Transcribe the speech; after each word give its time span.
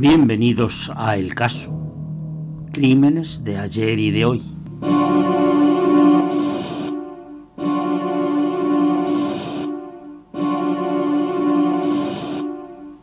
Bienvenidos 0.00 0.92
a 0.94 1.16
El 1.16 1.34
Caso. 1.34 1.76
Crímenes 2.72 3.42
de 3.42 3.58
ayer 3.58 3.98
y 3.98 4.12
de 4.12 4.24
hoy. 4.26 4.42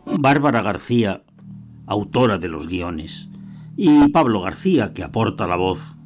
Bárbara 0.06 0.62
García, 0.62 1.24
autora 1.86 2.38
de 2.38 2.48
los 2.48 2.70
guiones, 2.70 3.28
y 3.76 4.08
Pablo 4.08 4.40
García, 4.40 4.94
que 4.94 5.04
aporta 5.04 5.48
la 5.48 5.58
voz. 5.58 5.98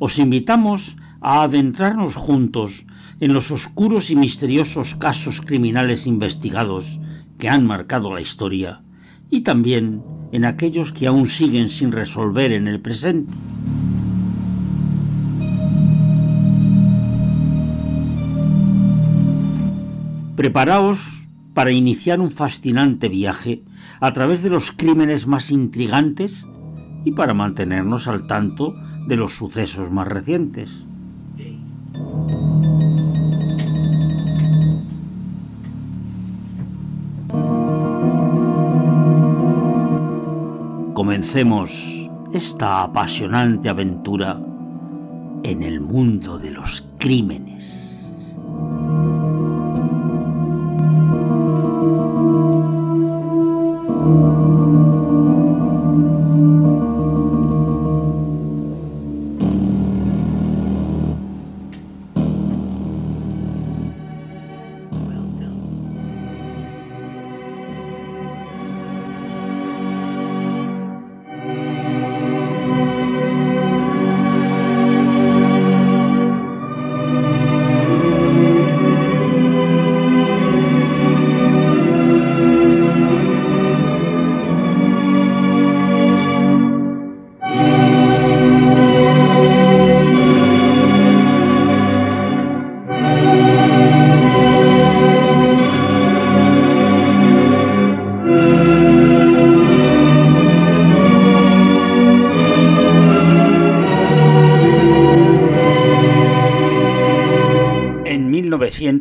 Os 0.00 0.18
invitamos 0.18 0.96
a 1.20 1.44
adentrarnos 1.44 2.16
juntos 2.16 2.84
en 3.20 3.32
los 3.32 3.52
oscuros 3.52 4.10
y 4.10 4.16
misteriosos 4.16 4.96
casos 4.96 5.40
criminales 5.40 6.08
investigados 6.08 6.98
que 7.38 7.48
han 7.48 7.64
marcado 7.64 8.12
la 8.12 8.20
historia 8.20 8.82
y 9.30 9.42
también 9.42 10.15
en 10.36 10.44
aquellos 10.44 10.92
que 10.92 11.06
aún 11.06 11.28
siguen 11.28 11.70
sin 11.70 11.92
resolver 11.92 12.52
en 12.52 12.68
el 12.68 12.78
presente. 12.78 13.32
Preparaos 20.36 21.22
para 21.54 21.70
iniciar 21.70 22.20
un 22.20 22.30
fascinante 22.30 23.08
viaje 23.08 23.62
a 23.98 24.12
través 24.12 24.42
de 24.42 24.50
los 24.50 24.72
crímenes 24.72 25.26
más 25.26 25.50
intrigantes 25.50 26.46
y 27.06 27.12
para 27.12 27.32
mantenernos 27.32 28.06
al 28.06 28.26
tanto 28.26 28.74
de 29.08 29.16
los 29.16 29.32
sucesos 29.32 29.90
más 29.90 30.06
recientes. 30.06 30.86
Comencemos 41.16 42.10
esta 42.30 42.82
apasionante 42.82 43.70
aventura 43.70 44.38
en 45.44 45.62
el 45.62 45.80
mundo 45.80 46.38
de 46.38 46.50
los 46.50 46.90
crímenes. 46.98 47.85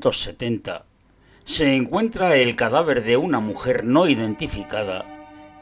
1970 0.06 0.86
se 1.46 1.76
encuentra 1.76 2.36
el 2.36 2.56
cadáver 2.56 3.04
de 3.04 3.18
una 3.18 3.40
mujer 3.40 3.86
no 3.86 4.08
identificada 4.08 5.04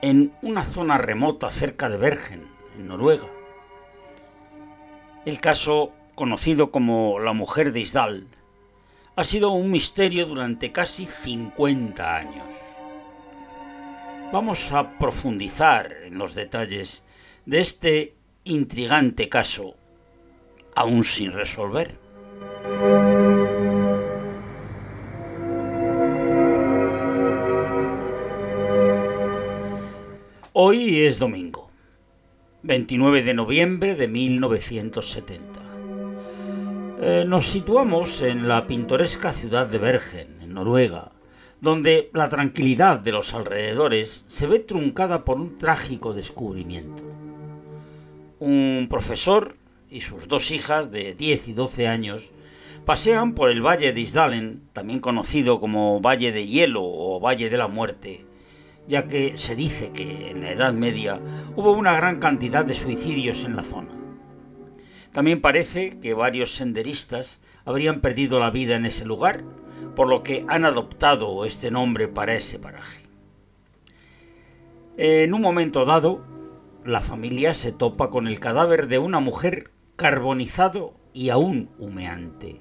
en 0.01 0.33
una 0.41 0.65
zona 0.65 0.97
remota 0.97 1.49
cerca 1.49 1.87
de 1.87 1.95
Bergen, 1.95 2.45
en 2.75 2.87
Noruega. 2.87 3.27
El 5.25 5.39
caso, 5.39 5.93
conocido 6.15 6.71
como 6.71 7.19
la 7.19 7.31
mujer 7.31 7.71
de 7.71 7.79
Isdal, 7.79 8.27
ha 9.15 9.23
sido 9.23 9.51
un 9.51 9.71
misterio 9.71 10.25
durante 10.25 10.73
casi 10.73 11.05
50 11.05 12.15
años. 12.17 12.47
Vamos 14.33 14.73
a 14.73 14.97
profundizar 14.99 15.93
en 16.03 16.17
los 16.17 16.35
detalles 16.35 17.03
de 17.45 17.61
este 17.61 18.15
intrigante 18.43 19.29
caso, 19.29 19.75
aún 20.75 21.05
sin 21.05 21.31
resolver. 21.31 22.02
Hoy 30.65 31.01
es 31.01 31.19
domingo, 31.19 31.69
29 32.61 33.21
de 33.23 33.33
noviembre 33.33 33.95
de 33.95 34.07
1970. 34.07 35.59
Eh, 37.01 37.25
nos 37.27 37.47
situamos 37.47 38.21
en 38.21 38.47
la 38.47 38.65
pintoresca 38.65 39.33
ciudad 39.33 39.67
de 39.67 39.77
Bergen, 39.77 40.39
en 40.41 40.53
Noruega, 40.53 41.11
donde 41.59 42.09
la 42.13 42.29
tranquilidad 42.29 43.01
de 43.01 43.11
los 43.11 43.33
alrededores 43.33 44.23
se 44.29 44.47
ve 44.47 44.59
truncada 44.59 45.25
por 45.25 45.35
un 45.35 45.57
trágico 45.57 46.13
descubrimiento. 46.13 47.03
Un 48.39 48.87
profesor 48.89 49.57
y 49.89 49.99
sus 49.99 50.29
dos 50.29 50.49
hijas 50.51 50.89
de 50.91 51.13
10 51.13 51.49
y 51.49 51.53
12 51.53 51.89
años 51.89 52.31
pasean 52.85 53.35
por 53.35 53.49
el 53.49 53.61
valle 53.61 53.91
de 53.91 53.99
Isdalen, 53.99 54.63
también 54.71 55.01
conocido 55.01 55.59
como 55.59 55.99
Valle 55.99 56.31
de 56.31 56.47
Hielo 56.47 56.83
o 56.85 57.19
Valle 57.19 57.49
de 57.49 57.57
la 57.57 57.67
Muerte, 57.67 58.25
ya 58.87 59.07
que 59.07 59.37
se 59.37 59.55
dice 59.55 59.91
que 59.91 60.29
en 60.29 60.41
la 60.41 60.51
Edad 60.51 60.73
Media 60.73 61.19
hubo 61.55 61.71
una 61.71 61.93
gran 61.95 62.19
cantidad 62.19 62.65
de 62.65 62.73
suicidios 62.73 63.43
en 63.43 63.55
la 63.55 63.63
zona. 63.63 63.91
También 65.11 65.41
parece 65.41 65.91
que 65.91 66.13
varios 66.13 66.51
senderistas 66.51 67.39
habrían 67.65 68.01
perdido 68.01 68.39
la 68.39 68.49
vida 68.49 68.75
en 68.75 68.85
ese 68.85 69.05
lugar, 69.05 69.43
por 69.95 70.07
lo 70.07 70.23
que 70.23 70.43
han 70.47 70.65
adoptado 70.65 71.45
este 71.45 71.69
nombre 71.69 72.07
para 72.07 72.35
ese 72.35 72.59
paraje. 72.59 73.03
En 74.97 75.33
un 75.33 75.41
momento 75.41 75.85
dado, 75.85 76.25
la 76.85 77.01
familia 77.01 77.53
se 77.53 77.71
topa 77.71 78.09
con 78.09 78.27
el 78.27 78.39
cadáver 78.39 78.87
de 78.87 78.99
una 78.99 79.19
mujer 79.19 79.71
carbonizado 79.95 80.93
y 81.13 81.29
aún 81.29 81.69
humeante. 81.79 82.59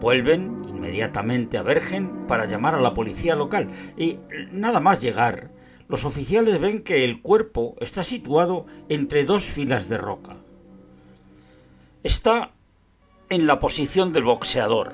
Vuelven 0.00 0.64
inmediatamente 0.68 1.58
a 1.58 1.62
Bergen 1.62 2.26
para 2.26 2.46
llamar 2.46 2.74
a 2.74 2.80
la 2.80 2.94
policía 2.94 3.34
local 3.34 3.68
y 3.96 4.20
nada 4.52 4.78
más 4.78 5.00
llegar, 5.00 5.50
los 5.88 6.04
oficiales 6.04 6.60
ven 6.60 6.82
que 6.82 7.04
el 7.04 7.22
cuerpo 7.22 7.74
está 7.80 8.04
situado 8.04 8.66
entre 8.88 9.24
dos 9.24 9.44
filas 9.44 9.88
de 9.88 9.98
roca. 9.98 10.36
Está 12.02 12.52
en 13.30 13.46
la 13.46 13.58
posición 13.58 14.12
del 14.12 14.24
boxeador, 14.24 14.92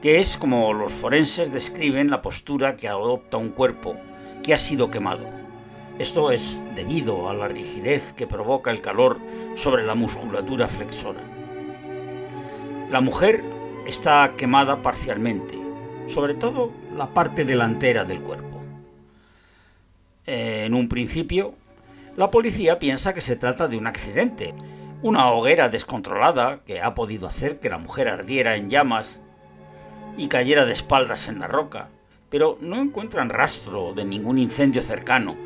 que 0.00 0.20
es 0.20 0.36
como 0.36 0.72
los 0.72 0.92
forenses 0.92 1.52
describen 1.52 2.10
la 2.10 2.22
postura 2.22 2.76
que 2.76 2.88
adopta 2.88 3.36
un 3.36 3.50
cuerpo 3.50 3.96
que 4.42 4.54
ha 4.54 4.58
sido 4.58 4.90
quemado. 4.90 5.26
Esto 5.98 6.32
es 6.32 6.60
debido 6.74 7.28
a 7.28 7.34
la 7.34 7.48
rigidez 7.48 8.12
que 8.12 8.26
provoca 8.26 8.70
el 8.70 8.80
calor 8.80 9.20
sobre 9.54 9.84
la 9.84 9.94
musculatura 9.94 10.68
flexora. 10.68 11.22
La 12.90 13.00
mujer 13.00 13.44
está 13.86 14.34
quemada 14.36 14.82
parcialmente, 14.82 15.58
sobre 16.06 16.34
todo 16.34 16.72
la 16.96 17.12
parte 17.14 17.44
delantera 17.44 18.04
del 18.04 18.22
cuerpo. 18.22 18.62
En 20.26 20.74
un 20.74 20.88
principio, 20.88 21.54
la 22.16 22.30
policía 22.30 22.78
piensa 22.78 23.14
que 23.14 23.20
se 23.20 23.36
trata 23.36 23.68
de 23.68 23.76
un 23.76 23.86
accidente, 23.86 24.54
una 25.02 25.30
hoguera 25.32 25.68
descontrolada 25.68 26.60
que 26.64 26.80
ha 26.80 26.94
podido 26.94 27.26
hacer 27.26 27.58
que 27.58 27.70
la 27.70 27.78
mujer 27.78 28.08
ardiera 28.08 28.56
en 28.56 28.70
llamas 28.70 29.20
y 30.16 30.28
cayera 30.28 30.64
de 30.64 30.72
espaldas 30.72 31.28
en 31.28 31.40
la 31.40 31.48
roca, 31.48 31.88
pero 32.30 32.56
no 32.60 32.80
encuentran 32.80 33.30
rastro 33.30 33.94
de 33.94 34.04
ningún 34.04 34.38
incendio 34.38 34.82
cercano, 34.82 35.36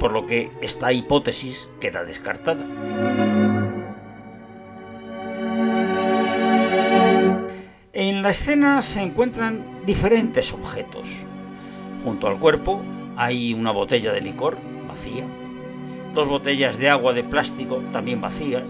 por 0.00 0.12
lo 0.12 0.26
que 0.26 0.50
esta 0.60 0.92
hipótesis 0.92 1.68
queda 1.80 2.04
descartada. 2.04 2.64
En 7.96 8.24
la 8.24 8.30
escena 8.30 8.82
se 8.82 9.02
encuentran 9.02 9.64
diferentes 9.86 10.52
objetos. 10.52 11.08
Junto 12.02 12.26
al 12.26 12.40
cuerpo 12.40 12.82
hay 13.16 13.54
una 13.54 13.70
botella 13.70 14.12
de 14.12 14.20
licor 14.20 14.58
vacía, 14.88 15.24
dos 16.12 16.26
botellas 16.26 16.76
de 16.78 16.90
agua 16.90 17.12
de 17.12 17.22
plástico 17.22 17.84
también 17.92 18.20
vacías, 18.20 18.68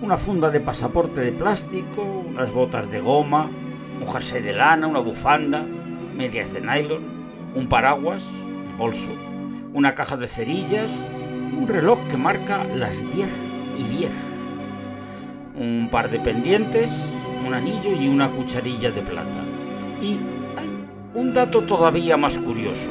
una 0.00 0.16
funda 0.16 0.50
de 0.50 0.58
pasaporte 0.58 1.20
de 1.20 1.30
plástico, 1.30 2.02
unas 2.02 2.50
botas 2.52 2.90
de 2.90 3.00
goma, 3.00 3.48
un 4.00 4.08
jersey 4.08 4.42
de 4.42 4.54
lana, 4.54 4.88
una 4.88 4.98
bufanda, 4.98 5.62
medias 5.62 6.52
de 6.52 6.62
nylon, 6.62 7.52
un 7.54 7.68
paraguas, 7.68 8.28
un 8.44 8.76
bolso, 8.76 9.12
una 9.72 9.94
caja 9.94 10.16
de 10.16 10.26
cerillas, 10.26 11.06
un 11.56 11.68
reloj 11.68 12.00
que 12.08 12.16
marca 12.16 12.64
las 12.64 13.08
10 13.08 13.38
y 13.78 13.84
10, 13.84 14.41
un 15.62 15.88
par 15.88 16.10
de 16.10 16.18
pendientes, 16.18 17.28
un 17.46 17.54
anillo 17.54 17.92
y 17.94 18.08
una 18.08 18.32
cucharilla 18.32 18.90
de 18.90 19.00
plata. 19.00 19.44
Y 20.00 20.18
hay 20.56 20.88
un 21.14 21.32
dato 21.32 21.62
todavía 21.62 22.16
más 22.16 22.38
curioso. 22.38 22.90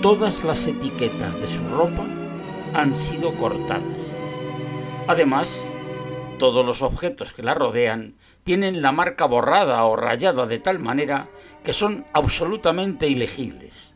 Todas 0.00 0.44
las 0.44 0.66
etiquetas 0.66 1.38
de 1.38 1.46
su 1.46 1.62
ropa 1.68 2.06
han 2.72 2.94
sido 2.94 3.36
cortadas. 3.36 4.18
Además, 5.06 5.66
todos 6.38 6.64
los 6.64 6.80
objetos 6.80 7.34
que 7.34 7.42
la 7.42 7.52
rodean 7.52 8.14
tienen 8.42 8.80
la 8.80 8.92
marca 8.92 9.26
borrada 9.26 9.84
o 9.84 9.96
rayada 9.96 10.46
de 10.46 10.58
tal 10.58 10.78
manera 10.78 11.28
que 11.62 11.74
son 11.74 12.06
absolutamente 12.14 13.06
ilegibles. 13.06 13.94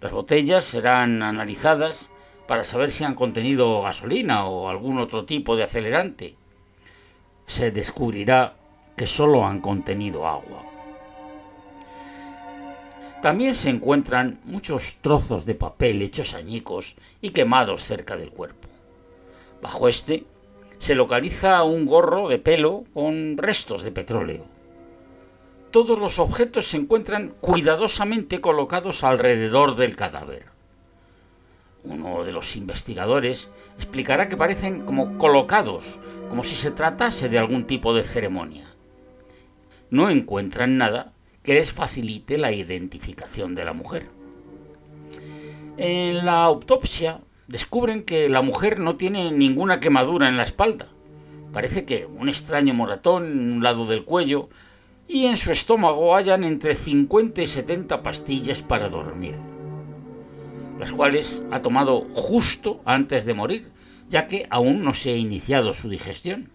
Las 0.00 0.12
botellas 0.12 0.64
serán 0.64 1.22
analizadas 1.22 2.10
para 2.46 2.64
saber 2.64 2.90
si 2.90 3.04
han 3.04 3.14
contenido 3.14 3.82
gasolina 3.82 4.46
o 4.46 4.70
algún 4.70 4.98
otro 4.98 5.26
tipo 5.26 5.54
de 5.54 5.64
acelerante. 5.64 6.37
Se 7.48 7.72
descubrirá 7.72 8.54
que 8.96 9.08
solo 9.08 9.44
han 9.44 9.60
contenido 9.60 10.28
agua. 10.28 10.62
También 13.20 13.54
se 13.54 13.70
encuentran 13.70 14.38
muchos 14.44 14.98
trozos 15.00 15.44
de 15.44 15.56
papel 15.56 16.02
hechos 16.02 16.34
añicos 16.34 16.94
y 17.20 17.30
quemados 17.30 17.82
cerca 17.82 18.16
del 18.16 18.30
cuerpo. 18.30 18.68
Bajo 19.60 19.88
este 19.88 20.24
se 20.78 20.94
localiza 20.94 21.64
un 21.64 21.86
gorro 21.86 22.28
de 22.28 22.38
pelo 22.38 22.84
con 22.94 23.36
restos 23.36 23.82
de 23.82 23.90
petróleo. 23.90 24.44
Todos 25.72 25.98
los 25.98 26.18
objetos 26.18 26.66
se 26.66 26.76
encuentran 26.76 27.34
cuidadosamente 27.40 28.40
colocados 28.40 29.02
alrededor 29.02 29.74
del 29.74 29.96
cadáver. 29.96 30.57
Uno 31.84 32.24
de 32.24 32.32
los 32.32 32.56
investigadores 32.56 33.50
explicará 33.76 34.28
que 34.28 34.36
parecen 34.36 34.84
como 34.84 35.16
colocados, 35.18 35.98
como 36.28 36.42
si 36.42 36.56
se 36.56 36.70
tratase 36.70 37.28
de 37.28 37.38
algún 37.38 37.66
tipo 37.66 37.94
de 37.94 38.02
ceremonia. 38.02 38.66
No 39.90 40.10
encuentran 40.10 40.76
nada 40.76 41.12
que 41.42 41.54
les 41.54 41.72
facilite 41.72 42.36
la 42.36 42.52
identificación 42.52 43.54
de 43.54 43.64
la 43.64 43.72
mujer. 43.72 44.08
En 45.76 46.26
la 46.26 46.44
autopsia 46.44 47.20
descubren 47.46 48.02
que 48.02 48.28
la 48.28 48.42
mujer 48.42 48.78
no 48.78 48.96
tiene 48.96 49.32
ninguna 49.32 49.80
quemadura 49.80 50.28
en 50.28 50.36
la 50.36 50.42
espalda. 50.42 50.88
Parece 51.52 51.84
que 51.84 52.06
un 52.06 52.28
extraño 52.28 52.74
moratón 52.74 53.24
en 53.24 53.52
un 53.54 53.62
lado 53.62 53.86
del 53.86 54.04
cuello 54.04 54.50
y 55.08 55.24
en 55.26 55.38
su 55.38 55.50
estómago 55.50 56.14
hallan 56.14 56.44
entre 56.44 56.74
50 56.74 57.40
y 57.40 57.46
70 57.46 58.02
pastillas 58.02 58.62
para 58.62 58.90
dormir, 58.90 59.36
las 60.78 60.92
cuales 60.92 61.42
ha 61.50 61.60
tomado 61.62 62.06
justo 62.12 62.80
antes 62.84 63.24
de 63.24 63.34
morir, 63.34 63.70
ya 64.08 64.26
que 64.26 64.46
aún 64.50 64.84
no 64.84 64.94
se 64.94 65.10
ha 65.10 65.16
iniciado 65.16 65.74
su 65.74 65.88
digestión. 65.88 66.50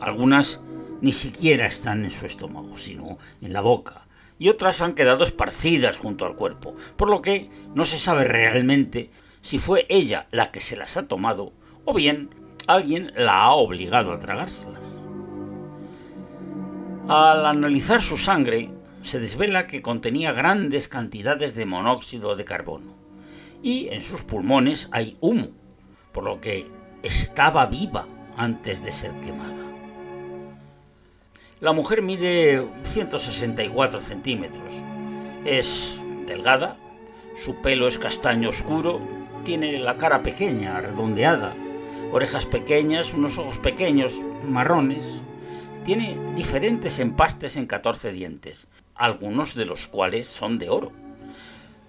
Algunas 0.00 0.60
ni 1.00 1.12
siquiera 1.12 1.66
están 1.66 2.04
en 2.04 2.10
su 2.10 2.26
estómago, 2.26 2.76
sino 2.76 3.18
en 3.40 3.52
la 3.52 3.60
boca, 3.60 4.06
y 4.38 4.48
otras 4.48 4.80
han 4.80 4.94
quedado 4.94 5.24
esparcidas 5.24 5.98
junto 5.98 6.24
al 6.24 6.34
cuerpo, 6.34 6.76
por 6.96 7.10
lo 7.10 7.22
que 7.22 7.50
no 7.74 7.84
se 7.84 7.98
sabe 7.98 8.24
realmente 8.24 9.10
si 9.40 9.58
fue 9.58 9.86
ella 9.88 10.26
la 10.30 10.50
que 10.50 10.60
se 10.60 10.76
las 10.76 10.96
ha 10.96 11.06
tomado 11.06 11.52
o 11.84 11.94
bien 11.94 12.30
alguien 12.66 13.12
la 13.16 13.42
ha 13.42 13.52
obligado 13.52 14.12
a 14.12 14.20
tragárselas. 14.20 15.00
Al 17.08 17.44
analizar 17.46 18.00
su 18.00 18.16
sangre, 18.16 18.70
se 19.02 19.20
desvela 19.20 19.66
que 19.66 19.82
contenía 19.82 20.32
grandes 20.32 20.88
cantidades 20.88 21.54
de 21.54 21.66
monóxido 21.66 22.36
de 22.36 22.44
carbono 22.44 22.94
y 23.62 23.88
en 23.90 24.02
sus 24.02 24.24
pulmones 24.24 24.88
hay 24.90 25.16
humo, 25.20 25.48
por 26.12 26.24
lo 26.24 26.40
que 26.40 26.66
estaba 27.02 27.66
viva 27.66 28.06
antes 28.36 28.82
de 28.82 28.92
ser 28.92 29.12
quemada. 29.20 29.66
La 31.60 31.72
mujer 31.72 32.02
mide 32.02 32.66
164 32.82 34.00
centímetros, 34.00 34.74
es 35.44 36.00
delgada, 36.26 36.76
su 37.36 37.62
pelo 37.62 37.86
es 37.86 37.98
castaño 37.98 38.48
oscuro 38.48 39.00
tiene 39.44 39.78
la 39.78 39.98
cara 39.98 40.22
pequeña, 40.22 40.80
redondeada, 40.80 41.54
orejas 42.12 42.46
pequeñas, 42.46 43.12
unos 43.12 43.38
ojos 43.38 43.58
pequeños, 43.58 44.24
marrones. 44.44 45.22
Tiene 45.84 46.16
diferentes 46.36 47.00
empastes 47.00 47.56
en 47.56 47.66
14 47.66 48.12
dientes, 48.12 48.68
algunos 49.02 49.56
de 49.56 49.64
los 49.64 49.88
cuales 49.88 50.28
son 50.28 50.58
de 50.58 50.70
oro. 50.70 50.92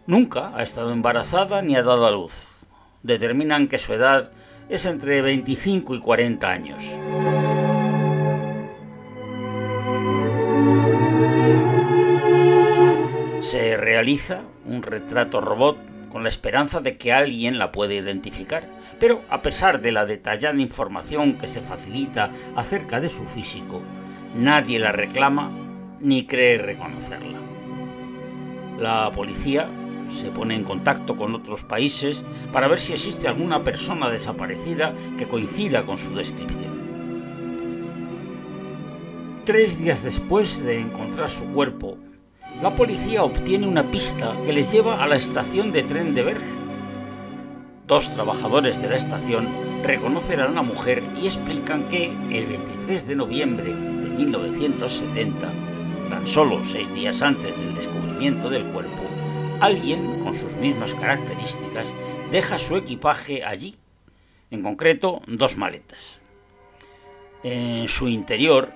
Nunca 0.07 0.51
ha 0.57 0.63
estado 0.63 0.92
embarazada 0.92 1.62
ni 1.62 1.75
ha 1.75 1.83
dado 1.83 2.07
a 2.07 2.12
luz. 2.12 2.65
Determinan 3.04 3.68
que 3.68 3.77
su 3.77 3.94
edad 3.94 4.31
es 4.68 4.88
entre 4.88 5.21
25 5.21 5.94
y 5.94 6.00
40 6.00 6.50
años. 6.50 6.83
Se 13.42 13.77
realiza 13.77 14.42
un 14.65 14.81
retrato 14.81 15.39
robot 15.39 15.77
con 16.10 16.24
la 16.24 16.30
esperanza 16.30 16.81
de 16.81 16.98
que 16.98 17.13
alguien 17.13 17.60
la 17.60 17.71
pueda 17.71 17.94
identificar. 17.94 18.68
Pero 19.00 19.21
a 19.30 19.44
pesar 19.44 19.81
de 19.81 19.92
la 19.92 20.07
detallada 20.07 20.60
información 20.60 21.38
que 21.38 21.45
se 21.45 21.62
facilita 21.62 22.31
acerca 22.56 23.00
de 23.00 23.10
su 23.10 23.25
físico, 23.27 23.83
nadie 24.33 24.80
la 24.80 24.92
reclama 24.92 25.62
ni 26.04 26.28
cree 26.28 26.58
reconocerla. 26.58 27.40
La 28.78 29.10
policía 29.12 29.70
se 30.10 30.30
pone 30.30 30.56
en 30.56 30.64
contacto 30.64 31.16
con 31.16 31.34
otros 31.34 31.64
países 31.64 32.24
para 32.52 32.68
ver 32.68 32.80
si 32.80 32.94
existe 32.94 33.28
alguna 33.28 33.64
persona 33.64 34.10
desaparecida 34.10 34.94
que 35.18 35.28
coincida 35.28 35.86
con 35.86 35.98
su 35.98 36.14
descripción. 36.14 36.84
Tres 39.46 39.82
días 39.82 40.04
después 40.04 40.64
de 40.64 40.80
encontrar 40.80 41.30
su 41.30 41.46
cuerpo, 41.46 41.98
la 42.62 42.76
policía 42.76 43.24
obtiene 43.24 43.68
una 43.68 43.90
pista 43.90 44.38
que 44.46 44.54
les 44.54 44.72
lleva 44.72 45.04
a 45.04 45.08
la 45.08 45.16
estación 45.16 45.72
de 45.72 45.84
tren 45.84 46.14
de 46.14 46.24
Bergen. 46.24 46.64
Dos 47.88 48.12
trabajadores 48.12 48.82
de 48.82 48.90
la 48.90 48.96
estación 48.96 49.50
reconocen 49.84 50.40
a 50.40 50.48
la 50.48 50.62
mujer 50.62 51.04
y 51.22 51.26
explican 51.26 51.90
que 51.90 52.06
el 52.06 52.46
23 52.46 53.08
de 53.08 53.16
noviembre 53.16 53.74
de 53.74 54.10
1970, 54.10 55.73
tan 56.24 56.31
solo 56.31 56.64
seis 56.64 56.88
días 56.94 57.22
antes 57.22 57.58
del 57.58 57.75
descubrimiento 57.75 58.50
del 58.50 58.65
cuerpo, 58.68 59.03
alguien 59.60 60.24
con 60.24 60.34
sus 60.34 60.53
mismas 60.53 60.94
características 60.94 61.94
deja 62.32 62.58
su 62.58 62.77
equipaje 62.77 63.44
allí, 63.44 63.75
en 64.50 64.63
concreto 64.63 65.22
dos 65.27 65.58
maletas. 65.58 66.20
En 67.44 67.89
su 67.89 68.08
interior 68.08 68.72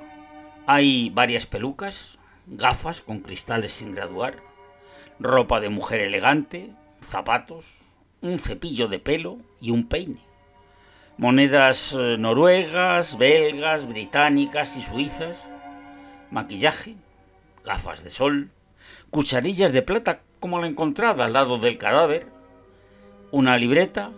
hay 0.66 1.10
varias 1.12 1.46
pelucas, 1.46 2.18
gafas 2.48 3.00
con 3.00 3.22
cristales 3.22 3.72
sin 3.72 3.96
graduar, 3.96 4.44
ropa 5.18 5.62
de 5.62 5.70
mujer 5.70 6.02
elegante, 6.02 6.72
zapatos, 7.02 7.84
un 8.20 8.40
cepillo 8.40 8.90
de 8.90 9.00
pelo 9.00 9.38
y 9.62 9.72
un 9.72 9.88
peine. 9.88 10.20
Monedas 11.18 11.96
eh, 11.98 12.18
noruegas, 12.20 13.18
belgas, 13.18 13.88
británicas 13.88 14.76
y 14.76 14.82
suizas, 14.82 15.54
maquillaje, 16.30 16.98
gafas 17.68 18.04
de 18.04 18.10
sol, 18.10 18.50
cucharillas 19.12 19.74
de 19.74 19.82
plata 19.84 20.22
como 20.40 20.60
la 20.60 20.68
encontrada 20.68 21.26
al 21.26 21.34
lado 21.34 21.60
del 21.60 21.78
cadáver, 21.78 22.28
una 23.32 23.58
libreta, 23.58 24.12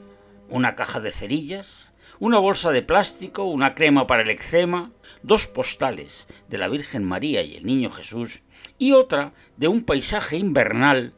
una 0.50 0.76
caja 0.76 1.00
de 1.00 1.12
cerillas, 1.12 1.92
una 2.20 2.38
bolsa 2.38 2.72
de 2.72 2.84
plástico, 2.84 3.46
una 3.46 3.74
crema 3.74 4.06
para 4.06 4.22
el 4.22 4.30
eczema, 4.30 4.92
dos 5.24 5.48
postales 5.48 6.28
de 6.48 6.58
la 6.58 6.68
Virgen 6.68 7.04
María 7.04 7.42
y 7.42 7.56
el 7.56 7.66
Niño 7.66 7.90
Jesús 7.90 8.44
y 8.78 8.92
otra 8.92 9.34
de 9.58 9.68
un 9.68 9.84
paisaje 9.84 10.38
invernal 10.38 11.14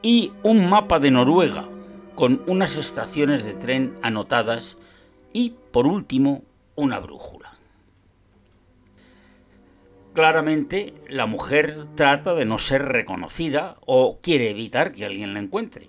y 0.00 0.32
un 0.42 0.68
mapa 0.68 0.98
de 0.98 1.10
Noruega 1.10 1.68
con 2.14 2.42
unas 2.46 2.76
estaciones 2.76 3.44
de 3.44 3.54
tren 3.54 3.96
anotadas 4.02 4.78
y, 5.32 5.54
por 5.70 5.86
último, 5.86 6.44
una 6.76 6.98
brújula. 6.98 7.61
Claramente, 10.14 10.92
la 11.08 11.24
mujer 11.24 11.86
trata 11.94 12.34
de 12.34 12.44
no 12.44 12.58
ser 12.58 12.84
reconocida 12.84 13.78
o 13.86 14.18
quiere 14.22 14.50
evitar 14.50 14.92
que 14.92 15.06
alguien 15.06 15.32
la 15.32 15.40
encuentre. 15.40 15.88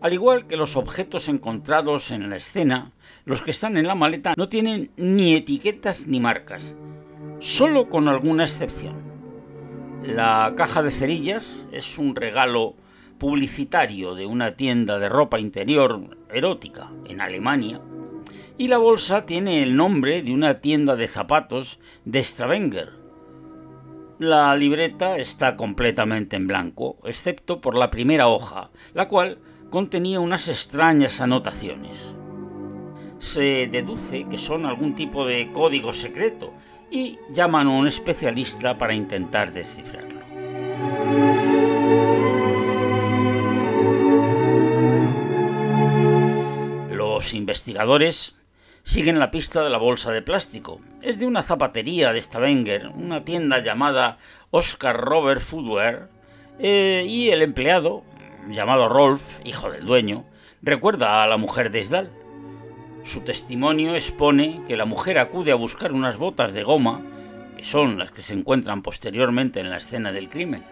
Al 0.00 0.14
igual 0.14 0.46
que 0.46 0.56
los 0.56 0.76
objetos 0.76 1.28
encontrados 1.28 2.10
en 2.10 2.30
la 2.30 2.36
escena, 2.36 2.92
los 3.26 3.42
que 3.42 3.50
están 3.50 3.76
en 3.76 3.86
la 3.86 3.94
maleta 3.94 4.32
no 4.38 4.48
tienen 4.48 4.92
ni 4.96 5.34
etiquetas 5.34 6.06
ni 6.06 6.20
marcas, 6.20 6.74
solo 7.38 7.90
con 7.90 8.08
alguna 8.08 8.44
excepción. 8.44 8.94
La 10.02 10.54
caja 10.56 10.80
de 10.82 10.90
cerillas 10.90 11.68
es 11.72 11.98
un 11.98 12.16
regalo 12.16 12.76
publicitario 13.18 14.14
de 14.14 14.24
una 14.24 14.56
tienda 14.56 14.98
de 14.98 15.10
ropa 15.10 15.38
interior 15.38 16.16
erótica 16.30 16.90
en 17.06 17.20
Alemania 17.20 17.82
y 18.58 18.68
la 18.68 18.78
bolsa 18.78 19.26
tiene 19.26 19.62
el 19.62 19.76
nombre 19.76 20.22
de 20.22 20.32
una 20.32 20.60
tienda 20.60 20.96
de 20.96 21.08
zapatos 21.08 21.78
de 22.04 22.22
Stravanger. 22.22 22.92
La 24.18 24.56
libreta 24.56 25.18
está 25.18 25.56
completamente 25.56 26.36
en 26.36 26.46
blanco, 26.46 26.96
excepto 27.04 27.60
por 27.60 27.76
la 27.76 27.90
primera 27.90 28.28
hoja, 28.28 28.70
la 28.94 29.08
cual 29.08 29.38
contenía 29.68 30.20
unas 30.20 30.48
extrañas 30.48 31.20
anotaciones. 31.20 32.14
Se 33.18 33.66
deduce 33.66 34.24
que 34.24 34.38
son 34.38 34.64
algún 34.64 34.94
tipo 34.94 35.26
de 35.26 35.52
código 35.52 35.92
secreto 35.92 36.54
y 36.90 37.18
llaman 37.30 37.66
a 37.66 37.70
un 37.70 37.86
especialista 37.86 38.78
para 38.78 38.94
intentar 38.94 39.52
descifrarlo. 39.52 40.16
Los 46.90 47.34
investigadores 47.34 48.36
siguen 48.86 49.18
la 49.18 49.32
pista 49.32 49.64
de 49.64 49.70
la 49.70 49.78
bolsa 49.78 50.12
de 50.12 50.22
plástico. 50.22 50.80
Es 51.02 51.18
de 51.18 51.26
una 51.26 51.42
zapatería 51.42 52.12
de 52.12 52.20
Stavanger, 52.20 52.92
una 52.94 53.24
tienda 53.24 53.58
llamada 53.58 54.16
Oscar 54.52 54.96
Robert 54.96 55.40
Footwear, 55.40 56.08
eh, 56.60 57.04
y 57.06 57.30
el 57.30 57.42
empleado, 57.42 58.04
llamado 58.48 58.88
Rolf, 58.88 59.40
hijo 59.44 59.72
del 59.72 59.84
dueño, 59.84 60.24
recuerda 60.62 61.24
a 61.24 61.26
la 61.26 61.36
mujer 61.36 61.72
de 61.72 61.80
Isdal. 61.80 62.12
Su 63.02 63.22
testimonio 63.22 63.96
expone 63.96 64.62
que 64.68 64.76
la 64.76 64.84
mujer 64.84 65.18
acude 65.18 65.50
a 65.50 65.56
buscar 65.56 65.92
unas 65.92 66.16
botas 66.16 66.52
de 66.52 66.62
goma, 66.62 67.02
que 67.56 67.64
son 67.64 67.98
las 67.98 68.12
que 68.12 68.22
se 68.22 68.34
encuentran 68.34 68.82
posteriormente 68.82 69.58
en 69.58 69.68
la 69.68 69.78
escena 69.78 70.12
del 70.12 70.28
crimen. 70.28 70.64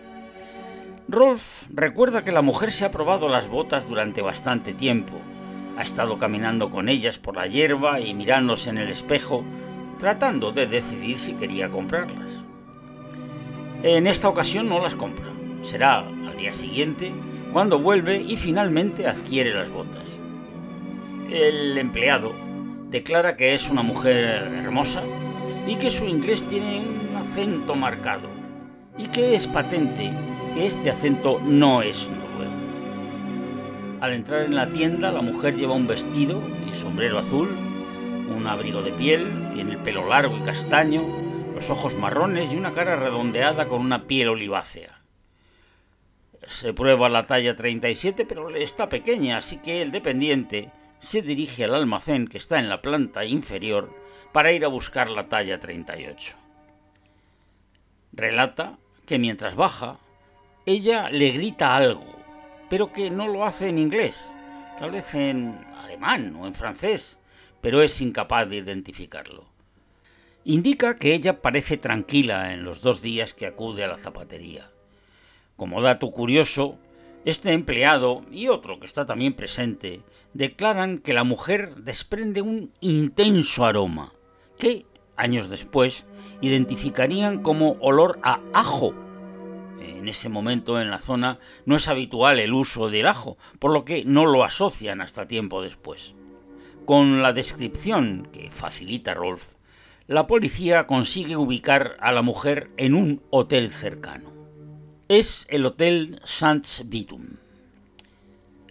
Rolf 1.09 1.65
recuerda 1.69 2.23
que 2.23 2.33
la 2.33 2.43
mujer 2.43 2.71
se 2.71 2.85
ha 2.85 2.93
probado 2.93 3.29
las 3.29 3.49
botas 3.49 3.89
durante 3.89 4.23
bastante 4.23 4.73
tiempo, 4.73 5.21
ha 5.77 5.83
estado 5.83 6.19
caminando 6.19 6.71
con 6.71 6.89
ellas 6.89 7.19
por 7.19 7.37
la 7.37 7.47
hierba 7.47 8.01
y 8.01 8.15
mirándose 8.15 8.71
en 8.71 8.79
el 8.79 8.89
espejo, 8.89 9.45
tratando 9.99 10.53
de 10.53 10.67
decidir 10.67 11.19
si 11.19 11.35
quería 11.35 11.71
comprarlas. 11.71 12.45
En 13.83 14.07
esta 14.07 14.29
ocasión 14.29 14.69
no 14.69 14.81
las 14.81 14.95
compra. 14.95 15.27
Será 15.63 15.99
al 15.99 16.37
día 16.37 16.53
siguiente 16.53 17.13
cuando 17.53 17.79
vuelve 17.79 18.17
y 18.17 18.37
finalmente 18.37 19.07
adquiere 19.07 19.55
las 19.55 19.71
botas. 19.71 20.19
El 21.31 21.77
empleado 21.79 22.35
declara 22.91 23.37
que 23.37 23.55
es 23.55 23.71
una 23.71 23.83
mujer 23.83 24.53
hermosa 24.55 25.03
y 25.67 25.77
que 25.77 25.91
su 25.91 26.05
inglés 26.05 26.47
tiene 26.47 26.81
un 26.81 27.17
acento 27.17 27.75
marcado 27.75 28.29
y 28.97 29.07
que 29.09 29.35
es 29.35 29.47
patente 29.47 30.13
que 30.55 30.67
este 30.67 30.91
acento 30.91 31.41
no 31.41 31.83
es 31.83 32.11
noruego. 32.11 32.24
Al 34.05 34.13
entrar 34.13 34.43
en 34.43 34.55
la 34.55 34.71
tienda, 34.71 35.11
la 35.11 35.23
mujer 35.23 35.57
lleva 35.57 35.73
un 35.73 35.87
vestido 35.87 36.43
y 36.71 36.75
sombrero 36.75 37.19
azul, 37.19 37.49
un 37.49 38.47
abrigo 38.47 38.83
de 38.83 38.93
piel, 38.93 39.51
tiene 39.55 39.73
el 39.73 39.79
pelo 39.79 40.07
largo 40.07 40.37
y 40.37 40.43
castaño, 40.43 41.03
los 41.55 41.71
ojos 41.71 41.95
marrones 41.95 42.53
y 42.53 42.57
una 42.57 42.75
cara 42.75 42.97
redondeada 42.97 43.67
con 43.67 43.81
una 43.81 44.07
piel 44.07 44.29
olivácea. 44.29 45.01
Se 46.47 46.75
prueba 46.75 47.09
la 47.09 47.27
talla 47.27 47.57
37, 47.57 48.27
pero 48.27 48.51
está 48.51 48.91
pequeña, 48.91 49.39
así 49.39 49.57
que 49.57 49.81
el 49.81 49.91
dependiente 49.91 50.71
se 50.99 51.23
dirige 51.23 51.65
al 51.65 51.75
almacén 51.75 52.29
que 52.29 52.37
está 52.37 52.59
en 52.59 52.69
la 52.69 52.83
planta 52.83 53.25
inferior 53.25 53.91
para 54.35 54.53
ir 54.53 54.67
a 54.67 54.69
buscar 54.69 55.09
la 55.09 55.31
talla 55.31 55.61
38. 55.61 56.37
Relata 58.13 58.77
que 59.07 59.19
mientras 59.19 59.57
baja, 59.57 59.97
ella 60.67 61.09
le 61.09 61.31
grita 61.31 61.75
algo 61.75 62.14
pero 62.75 62.93
que 62.93 63.09
no 63.09 63.29
lo 63.29 63.45
hace 63.45 63.69
en 63.69 63.79
inglés, 63.79 64.35
tal 64.77 64.91
vez 64.91 65.15
en 65.15 65.65
alemán 65.79 66.35
o 66.35 66.49
en 66.49 66.57
francés, 66.57 67.21
pero 67.61 67.83
es 67.83 68.01
incapaz 68.01 68.49
de 68.49 68.57
identificarlo. 68.57 69.45
Indica 70.43 70.99
que 70.99 71.15
ella 71.15 71.41
parece 71.41 71.77
tranquila 71.77 72.53
en 72.53 72.65
los 72.65 72.81
dos 72.81 73.01
días 73.01 73.33
que 73.33 73.47
acude 73.47 73.85
a 73.85 73.87
la 73.87 73.97
zapatería. 73.97 74.73
Como 75.55 75.83
dato 75.83 76.11
curioso, 76.11 76.77
este 77.25 77.53
empleado 77.53 78.25
y 78.33 78.49
otro 78.49 78.81
que 78.81 78.87
está 78.87 79.07
también 79.07 79.35
presente 79.35 80.01
declaran 80.33 80.99
que 80.99 81.13
la 81.13 81.23
mujer 81.23 81.77
desprende 81.77 82.43
un 82.43 82.73
intenso 82.81 83.65
aroma, 83.65 84.15
que, 84.59 84.85
años 85.15 85.49
después, 85.49 86.07
identificarían 86.41 87.41
como 87.41 87.77
olor 87.79 88.19
a 88.25 88.41
ajo 88.53 89.04
en 90.05 90.09
ese 90.09 90.29
momento 90.29 90.79
en 90.83 90.91
la 90.91 90.99
zona 90.99 91.39
no 91.65 91.77
es 91.77 91.89
habitual 91.89 92.39
el 92.39 92.53
uso 92.53 92.91
del 92.91 93.07
ajo, 93.07 93.39
por 93.59 93.73
lo 93.73 93.87
que 93.87 94.05
no 94.05 94.27
lo 94.27 94.45
asocian 94.45 95.01
hasta 95.01 95.27
tiempo 95.27 95.63
después. 95.63 96.15
Con 96.85 97.23
la 97.23 97.33
descripción 97.33 98.29
que 98.31 98.51
facilita 98.51 99.15
Rolf, 99.15 99.55
la 100.07 100.27
policía 100.27 100.87
consigue 100.87 101.39
ubicar 101.39 101.97
a 102.01 102.13
la 102.13 102.21
mujer 102.21 102.71
en 102.77 102.95
un 102.95 103.23
hotel 103.31 103.73
cercano. 103.73 104.31
Es 105.09 105.47
el 105.49 105.65
Hotel 105.65 106.21
Sands 106.25 106.83
Vitum. 106.85 107.39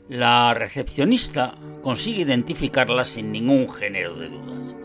La 0.09 0.53
recepcionista 0.53 1.55
consigue 1.81 2.21
identificarla 2.21 3.05
sin 3.05 3.31
ningún 3.31 3.67
género 3.67 4.13
de 4.13 4.29
dudas. 4.29 4.75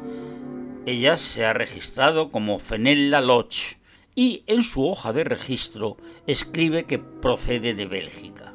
Ella 0.87 1.19
se 1.19 1.45
ha 1.45 1.52
registrado 1.52 2.31
como 2.31 2.59
Fenella 2.59 3.21
Lodge, 3.21 3.77
y 4.18 4.42
en 4.48 4.64
su 4.64 4.84
hoja 4.84 5.12
de 5.12 5.22
registro 5.22 5.96
escribe 6.26 6.87
que 6.87 6.98
procede 6.98 7.72
de 7.75 7.87
Bélgica. 7.87 8.52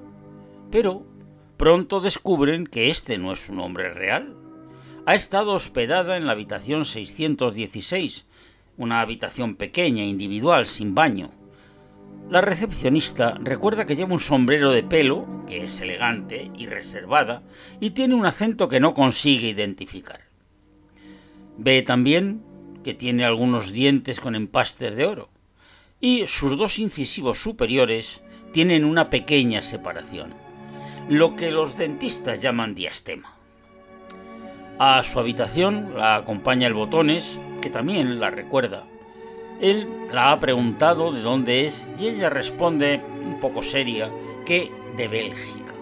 Pero 0.69 1.05
pronto 1.55 2.01
descubren 2.01 2.67
que 2.67 2.89
este 2.89 3.17
no 3.17 3.31
es 3.31 3.39
su 3.39 3.55
nombre 3.55 3.93
real. 3.93 4.35
Ha 5.05 5.15
estado 5.15 5.53
hospedada 5.53 6.17
en 6.17 6.25
la 6.25 6.33
habitación 6.33 6.83
616, 6.83 8.25
una 8.75 8.99
habitación 8.99 9.55
pequeña, 9.55 10.03
individual, 10.03 10.67
sin 10.67 10.95
baño. 10.95 11.31
La 12.29 12.41
recepcionista 12.41 13.39
recuerda 13.41 13.85
que 13.85 13.95
lleva 13.95 14.15
un 14.15 14.19
sombrero 14.19 14.69
de 14.73 14.83
pelo, 14.83 15.25
que 15.47 15.63
es 15.63 15.79
elegante 15.79 16.51
y 16.57 16.65
reservada, 16.65 17.41
y 17.79 17.91
tiene 17.91 18.15
un 18.15 18.25
acento 18.25 18.67
que 18.67 18.81
no 18.81 18.93
consigue 18.93 19.47
identificar. 19.47 20.25
Ve 21.57 21.83
también 21.83 22.43
que 22.83 22.93
tiene 22.93 23.23
algunos 23.23 23.71
dientes 23.71 24.19
con 24.19 24.35
empastes 24.35 24.93
de 24.97 25.05
oro 25.05 25.32
y 26.03 26.27
sus 26.27 26.57
dos 26.57 26.79
incisivos 26.79 27.37
superiores 27.37 28.21
tienen 28.51 28.83
una 28.83 29.09
pequeña 29.09 29.61
separación, 29.61 30.33
lo 31.07 31.37
que 31.37 31.49
los 31.49 31.77
dentistas 31.77 32.41
llaman 32.41 32.75
diastema. 32.75 33.37
A 34.79 35.01
su 35.03 35.17
habitación 35.17 35.93
la 35.95 36.15
acompaña 36.15 36.67
el 36.67 36.73
Botones, 36.73 37.39
que 37.61 37.69
también 37.69 38.19
la 38.19 38.31
recuerda. 38.31 38.83
Él 39.61 39.87
la 40.11 40.33
ha 40.33 40.41
preguntado 40.41 41.13
de 41.13 41.21
dónde 41.21 41.65
es 41.65 41.93
y 41.97 42.09
ella 42.09 42.29
responde, 42.29 43.01
un 43.23 43.39
poco 43.39 43.63
seria, 43.63 44.11
que 44.45 44.73
de 44.97 45.07
Bélgica. 45.07 45.73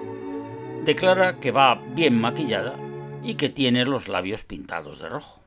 Declara 0.85 1.39
que 1.39 1.49
va 1.49 1.81
bien 1.95 2.21
maquillada 2.21 2.75
y 3.23 3.33
que 3.33 3.49
tiene 3.49 3.85
los 3.85 4.07
labios 4.07 4.43
pintados 4.43 4.99
de 4.99 5.09
rojo. 5.09 5.40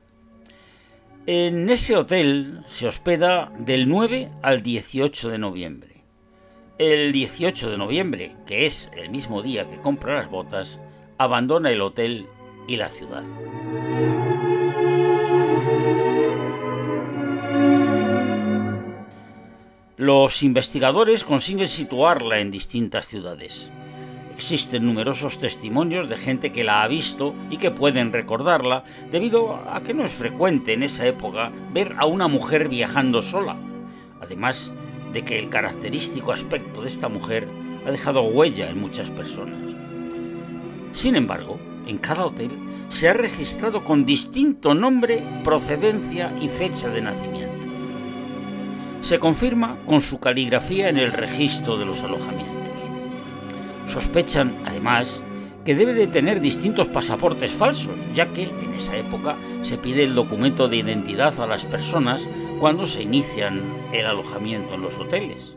En 1.27 1.71
ese 1.71 1.95
hotel 1.95 2.59
se 2.67 2.87
hospeda 2.87 3.51
del 3.57 3.89
9 3.89 4.29
al 4.43 4.61
18 4.61 5.29
de 5.29 5.39
noviembre. 5.39 6.03
El 6.77 7.11
18 7.11 7.71
de 7.71 7.77
noviembre, 7.79 8.35
que 8.45 8.67
es 8.67 8.91
el 8.95 9.09
mismo 9.09 9.41
día 9.41 9.67
que 9.67 9.81
compra 9.81 10.19
las 10.19 10.29
botas, 10.29 10.79
abandona 11.17 11.71
el 11.71 11.81
hotel 11.81 12.27
y 12.67 12.75
la 12.75 12.89
ciudad. 12.89 13.23
Los 19.97 20.43
investigadores 20.43 21.23
consiguen 21.23 21.69
situarla 21.69 22.37
en 22.37 22.51
distintas 22.51 23.07
ciudades. 23.07 23.71
Existen 24.35 24.85
numerosos 24.85 25.39
testimonios 25.39 26.09
de 26.09 26.17
gente 26.17 26.51
que 26.51 26.65
la 26.65 26.83
ha 26.83 26.87
visto 26.89 27.33
y 27.49 27.55
que 27.55 27.71
pueden 27.71 28.11
recordarla, 28.11 28.83
debido 29.09 29.55
a 29.55 29.81
que 29.81 29.93
no 29.93 30.03
es 30.03 30.11
frecuente 30.11 30.73
en 30.73 30.83
esa 30.83 31.07
época 31.07 31.53
ver 31.73 31.95
a 31.97 32.05
una 32.05 32.27
mujer 32.27 32.67
viajando 32.67 33.21
sola. 33.21 33.55
Además 34.19 34.73
de 35.13 35.23
que 35.23 35.39
el 35.39 35.47
característico 35.47 36.33
aspecto 36.33 36.81
de 36.81 36.87
esta 36.87 37.07
mujer 37.07 37.47
ha 37.87 37.91
dejado 37.91 38.23
huella 38.23 38.69
en 38.69 38.81
muchas 38.81 39.09
personas. 39.09 39.57
Sin 40.91 41.15
embargo, 41.15 41.57
en 41.87 41.97
cada 41.97 42.25
hotel 42.25 42.51
se 42.89 43.07
ha 43.07 43.13
registrado 43.13 43.85
con 43.85 44.05
distinto 44.05 44.73
nombre, 44.73 45.23
procedencia 45.45 46.35
y 46.41 46.49
fecha 46.49 46.89
de 46.89 47.01
nacimiento. 47.01 47.67
Se 48.99 49.17
confirma 49.17 49.77
con 49.85 50.01
su 50.01 50.19
caligrafía 50.19 50.89
en 50.89 50.97
el 50.97 51.13
registro 51.13 51.77
de 51.77 51.85
los 51.85 52.01
alojamientos. 52.01 52.54
Sospechan, 53.87 54.61
además, 54.65 55.21
que 55.65 55.75
debe 55.75 55.93
de 55.93 56.07
tener 56.07 56.41
distintos 56.41 56.87
pasaportes 56.87 57.51
falsos, 57.51 57.99
ya 58.13 58.31
que 58.31 58.43
en 58.43 58.73
esa 58.75 58.95
época 58.95 59.35
se 59.63 59.77
pide 59.77 60.03
el 60.03 60.13
documento 60.13 60.67
de 60.67 60.77
identidad 60.77 61.39
a 61.41 61.47
las 61.47 61.65
personas 61.65 62.29
cuando 62.59 62.85
se 62.85 63.01
inician 63.01 63.63
el 63.91 64.05
alojamiento 64.05 64.75
en 64.75 64.81
los 64.81 64.97
hoteles. 64.97 65.55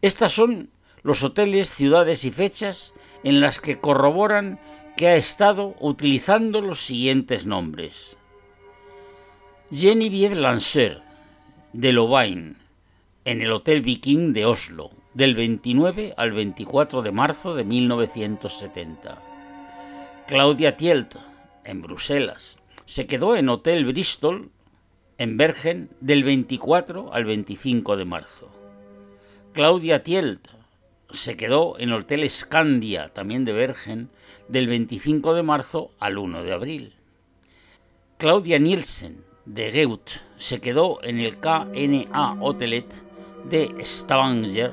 Estas 0.00 0.32
son 0.32 0.70
los 1.02 1.22
hoteles, 1.22 1.68
ciudades 1.68 2.24
y 2.24 2.30
fechas 2.30 2.94
en 3.22 3.40
las 3.40 3.60
que 3.60 3.78
corroboran 3.78 4.58
que 4.96 5.08
ha 5.08 5.16
estado 5.16 5.76
utilizando 5.80 6.62
los 6.62 6.80
siguientes 6.80 7.46
nombres. 7.46 8.16
Geneviève 9.70 10.34
Lancer, 10.34 11.02
de 11.72 11.92
Lovain, 11.92 12.56
en 13.24 13.40
el 13.42 13.52
Hotel 13.52 13.82
Viking 13.82 14.32
de 14.32 14.46
Oslo, 14.46 14.90
del 15.14 15.34
29 15.34 16.14
al 16.16 16.32
24 16.32 17.02
de 17.02 17.12
marzo 17.12 17.54
de 17.54 17.64
1970. 17.64 19.18
Claudia 20.26 20.76
Tielt, 20.76 21.16
en 21.64 21.82
Bruselas, 21.82 22.58
se 22.86 23.06
quedó 23.06 23.36
en 23.36 23.48
Hotel 23.48 23.84
Bristol, 23.84 24.50
en 25.18 25.36
Bergen, 25.36 25.90
del 26.00 26.24
24 26.24 27.12
al 27.12 27.24
25 27.24 27.96
de 27.96 28.04
marzo. 28.04 28.48
Claudia 29.52 30.02
Tielt 30.02 30.46
se 31.10 31.36
quedó 31.36 31.78
en 31.78 31.92
Hotel 31.92 32.28
Scandia, 32.30 33.08
también 33.08 33.44
de 33.44 33.52
Bergen, 33.52 34.08
del 34.48 34.68
25 34.68 35.34
de 35.34 35.42
marzo 35.42 35.90
al 35.98 36.18
1 36.18 36.44
de 36.44 36.52
abril. 36.52 36.94
Claudia 38.16 38.58
Nielsen, 38.58 39.24
de 39.44 39.72
Geut, 39.72 40.10
se 40.36 40.60
quedó 40.60 41.02
en 41.02 41.18
el 41.18 41.38
KNA 41.38 42.36
Hotelet 42.40 42.86
de 43.48 43.74
Stavanger 43.82 44.72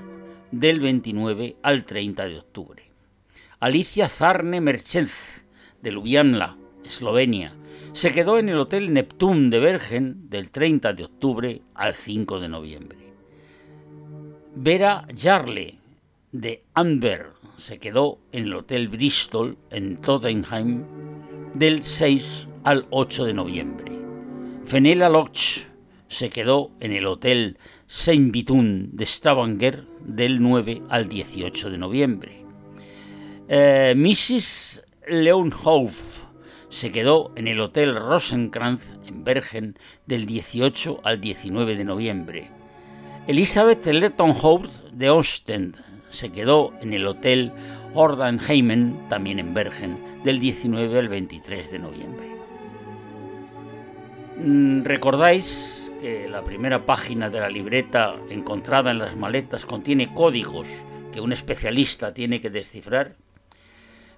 del 0.52 0.80
29 0.80 1.58
al 1.62 1.86
30 1.86 2.26
de 2.26 2.40
octubre. 2.40 2.84
Alicia 3.60 4.08
Zarne 4.08 4.62
Merchenz, 4.62 5.44
de 5.82 5.92
Ljubljana, 5.92 6.58
Eslovenia, 6.86 7.56
se 7.94 8.12
quedó 8.12 8.38
en 8.38 8.50
el 8.50 8.60
Hotel 8.60 8.94
Neptune 8.94 9.50
de 9.50 9.60
Bergen 9.60 10.30
del 10.30 10.52
30 10.52 10.94
de 10.94 11.04
octubre 11.06 11.62
al 11.74 11.96
5 11.96 12.40
de 12.40 12.50
noviembre. 12.50 13.00
Vera 14.56 15.08
Jarle, 15.16 15.80
de 16.32 16.64
Amber, 16.74 17.32
se 17.58 17.80
quedó 17.80 18.20
en 18.32 18.44
el 18.44 18.54
Hotel 18.54 18.88
Bristol 18.88 19.58
en 19.72 19.98
Tottenham 19.98 20.86
del 21.56 21.84
6 21.84 22.48
al 22.64 22.86
8 22.92 23.26
de 23.26 23.34
noviembre. 23.34 23.92
Fenella 24.66 25.10
Loch 25.10 25.66
se 26.08 26.30
quedó 26.30 26.72
en 26.80 26.92
el 26.92 27.08
Hotel 27.08 27.58
Saint 27.88 28.34
Vitun 28.34 28.90
de 28.98 29.06
Stavanger 29.06 29.86
del 30.02 30.42
9 30.42 30.82
al 30.90 31.08
18 31.08 31.70
de 31.70 31.78
noviembre. 31.78 32.44
Eh, 33.48 33.94
Mrs. 33.96 34.84
Leonhoff 35.08 36.24
se 36.68 36.92
quedó 36.92 37.32
en 37.38 37.48
el 37.48 37.62
Hotel 37.62 37.96
Rosenkrantz 37.96 38.94
en 39.06 39.24
Bergen 39.24 39.80
del 40.06 40.26
18 40.26 41.00
al 41.02 41.22
19 41.22 41.78
de 41.78 41.86
noviembre. 41.86 42.52
Elizabeth 43.26 43.86
Lettonhoff 43.86 44.68
de 44.92 45.10
Ostend 45.10 45.78
se 46.10 46.30
quedó 46.30 46.74
en 46.82 46.92
el 46.92 47.08
Hotel 47.08 47.54
Ordanheimen, 47.94 49.08
también 49.08 49.40
en 49.40 49.54
Bergen, 49.54 49.98
del 50.26 50.40
19 50.40 51.00
al 51.00 51.08
23 51.08 51.72
de 51.72 51.80
noviembre. 51.80 52.28
Mm, 54.44 54.84
¿Recordáis 54.84 55.87
que 55.98 56.28
la 56.30 56.44
primera 56.44 56.86
página 56.86 57.30
de 57.30 57.40
la 57.40 57.50
libreta 57.50 58.16
encontrada 58.30 58.92
en 58.92 59.00
las 59.00 59.16
maletas 59.16 59.66
contiene 59.66 60.14
códigos 60.14 60.68
que 61.12 61.22
un 61.22 61.34
especialista 61.34 62.14
tiene 62.14 62.42
que 62.42 62.50
descifrar? 62.50 63.16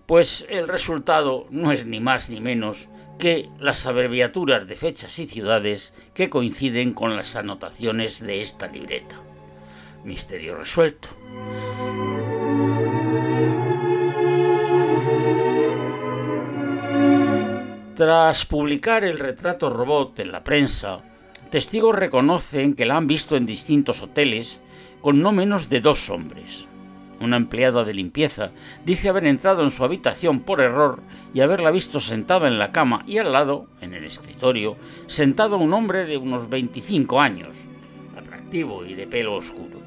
Pues 0.05 0.45
el 0.49 0.67
resultado 0.67 1.45
no 1.49 1.71
es 1.71 1.85
ni 1.85 1.99
más 1.99 2.29
ni 2.29 2.41
menos 2.41 2.89
que 3.19 3.49
las 3.59 3.85
abreviaturas 3.85 4.65
de 4.67 4.75
fechas 4.75 5.19
y 5.19 5.27
ciudades 5.27 5.93
que 6.13 6.29
coinciden 6.29 6.93
con 6.93 7.15
las 7.15 7.35
anotaciones 7.35 8.21
de 8.25 8.41
esta 8.41 8.67
libreta. 8.67 9.21
Misterio 10.03 10.55
resuelto. 10.55 11.09
Tras 17.95 18.45
publicar 18.45 19.03
el 19.03 19.19
retrato 19.19 19.69
robot 19.69 20.19
en 20.19 20.31
la 20.31 20.41
prensa, 20.41 21.01
testigos 21.49 21.95
reconocen 21.95 22.73
que 22.73 22.85
la 22.85 22.97
han 22.97 23.07
visto 23.07 23.35
en 23.35 23.45
distintos 23.45 24.01
hoteles 24.01 24.61
con 25.01 25.21
no 25.21 25.31
menos 25.31 25.69
de 25.69 25.81
dos 25.81 26.09
hombres. 26.09 26.67
Una 27.19 27.35
empleada 27.37 27.83
de 27.83 27.93
limpieza 27.93 28.51
dice 28.85 29.09
haber 29.09 29.25
entrado 29.25 29.63
en 29.63 29.71
su 29.71 29.83
habitación 29.83 30.39
por 30.39 30.61
error 30.61 31.01
y 31.33 31.41
haberla 31.41 31.71
visto 31.71 31.99
sentada 31.99 32.47
en 32.47 32.59
la 32.59 32.71
cama 32.71 33.03
y 33.05 33.17
al 33.17 33.33
lado, 33.33 33.67
en 33.81 33.93
el 33.93 34.05
escritorio, 34.05 34.77
sentado 35.07 35.57
un 35.57 35.73
hombre 35.73 36.05
de 36.05 36.17
unos 36.17 36.49
25 36.49 37.19
años, 37.19 37.57
atractivo 38.17 38.85
y 38.85 38.93
de 38.93 39.07
pelo 39.07 39.35
oscuro. 39.35 39.79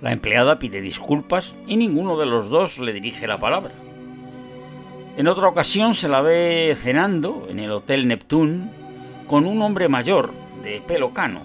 La 0.00 0.12
empleada 0.12 0.58
pide 0.58 0.80
disculpas 0.80 1.56
y 1.66 1.76
ninguno 1.76 2.16
de 2.16 2.26
los 2.26 2.48
dos 2.48 2.78
le 2.78 2.92
dirige 2.92 3.26
la 3.26 3.38
palabra. 3.38 3.72
En 5.16 5.26
otra 5.28 5.48
ocasión 5.48 5.94
se 5.94 6.08
la 6.08 6.22
ve 6.22 6.74
cenando 6.76 7.46
en 7.48 7.58
el 7.58 7.70
Hotel 7.70 8.08
Neptune 8.08 8.81
con 9.32 9.46
un 9.46 9.62
hombre 9.62 9.88
mayor, 9.88 10.34
de 10.62 10.82
pelo 10.82 11.14
cano. 11.14 11.40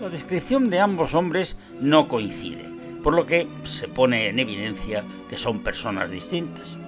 La 0.00 0.08
descripción 0.08 0.70
de 0.70 0.80
ambos 0.80 1.12
hombres 1.12 1.58
no 1.78 2.08
coincide, 2.08 2.64
por 3.02 3.12
lo 3.12 3.26
que 3.26 3.46
se 3.64 3.88
pone 3.88 4.28
en 4.28 4.38
evidencia 4.38 5.04
que 5.28 5.36
son 5.36 5.62
personas 5.62 6.10
distintas. 6.10 6.78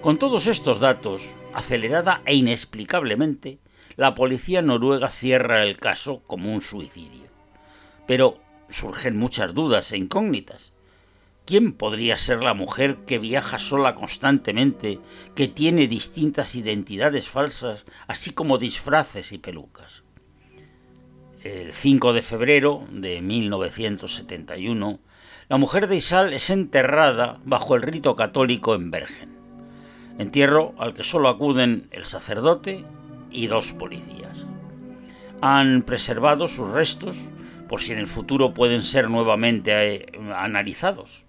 Con 0.00 0.18
todos 0.18 0.48
estos 0.48 0.80
datos, 0.80 1.32
acelerada 1.54 2.20
e 2.24 2.34
inexplicablemente, 2.34 3.60
la 3.94 4.14
policía 4.14 4.62
noruega 4.62 5.10
cierra 5.10 5.62
el 5.62 5.76
caso 5.76 6.24
como 6.26 6.52
un 6.52 6.60
suicidio. 6.60 7.28
Pero 8.08 8.40
surgen 8.68 9.16
muchas 9.16 9.54
dudas 9.54 9.92
e 9.92 9.96
incógnitas. 9.96 10.72
¿Quién 11.48 11.72
podría 11.72 12.18
ser 12.18 12.42
la 12.44 12.52
mujer 12.52 12.98
que 13.06 13.18
viaja 13.18 13.58
sola 13.58 13.94
constantemente, 13.94 15.00
que 15.34 15.48
tiene 15.48 15.88
distintas 15.88 16.54
identidades 16.54 17.26
falsas, 17.26 17.86
así 18.06 18.32
como 18.32 18.58
disfraces 18.58 19.32
y 19.32 19.38
pelucas? 19.38 20.02
El 21.42 21.72
5 21.72 22.12
de 22.12 22.20
febrero 22.20 22.86
de 22.90 23.22
1971, 23.22 25.00
la 25.48 25.56
mujer 25.56 25.86
de 25.86 25.96
Isal 25.96 26.34
es 26.34 26.50
enterrada 26.50 27.40
bajo 27.46 27.76
el 27.76 27.80
rito 27.80 28.14
católico 28.14 28.74
en 28.74 28.90
Bergen, 28.90 29.30
entierro 30.18 30.74
al 30.76 30.92
que 30.92 31.02
solo 31.02 31.30
acuden 31.30 31.88
el 31.92 32.04
sacerdote 32.04 32.84
y 33.30 33.46
dos 33.46 33.72
policías. 33.72 34.44
Han 35.40 35.80
preservado 35.80 36.46
sus 36.46 36.68
restos 36.68 37.16
por 37.70 37.80
si 37.80 37.92
en 37.92 37.98
el 38.00 38.06
futuro 38.06 38.52
pueden 38.52 38.82
ser 38.82 39.08
nuevamente 39.08 39.94
eh, 39.94 40.06
analizados. 40.36 41.24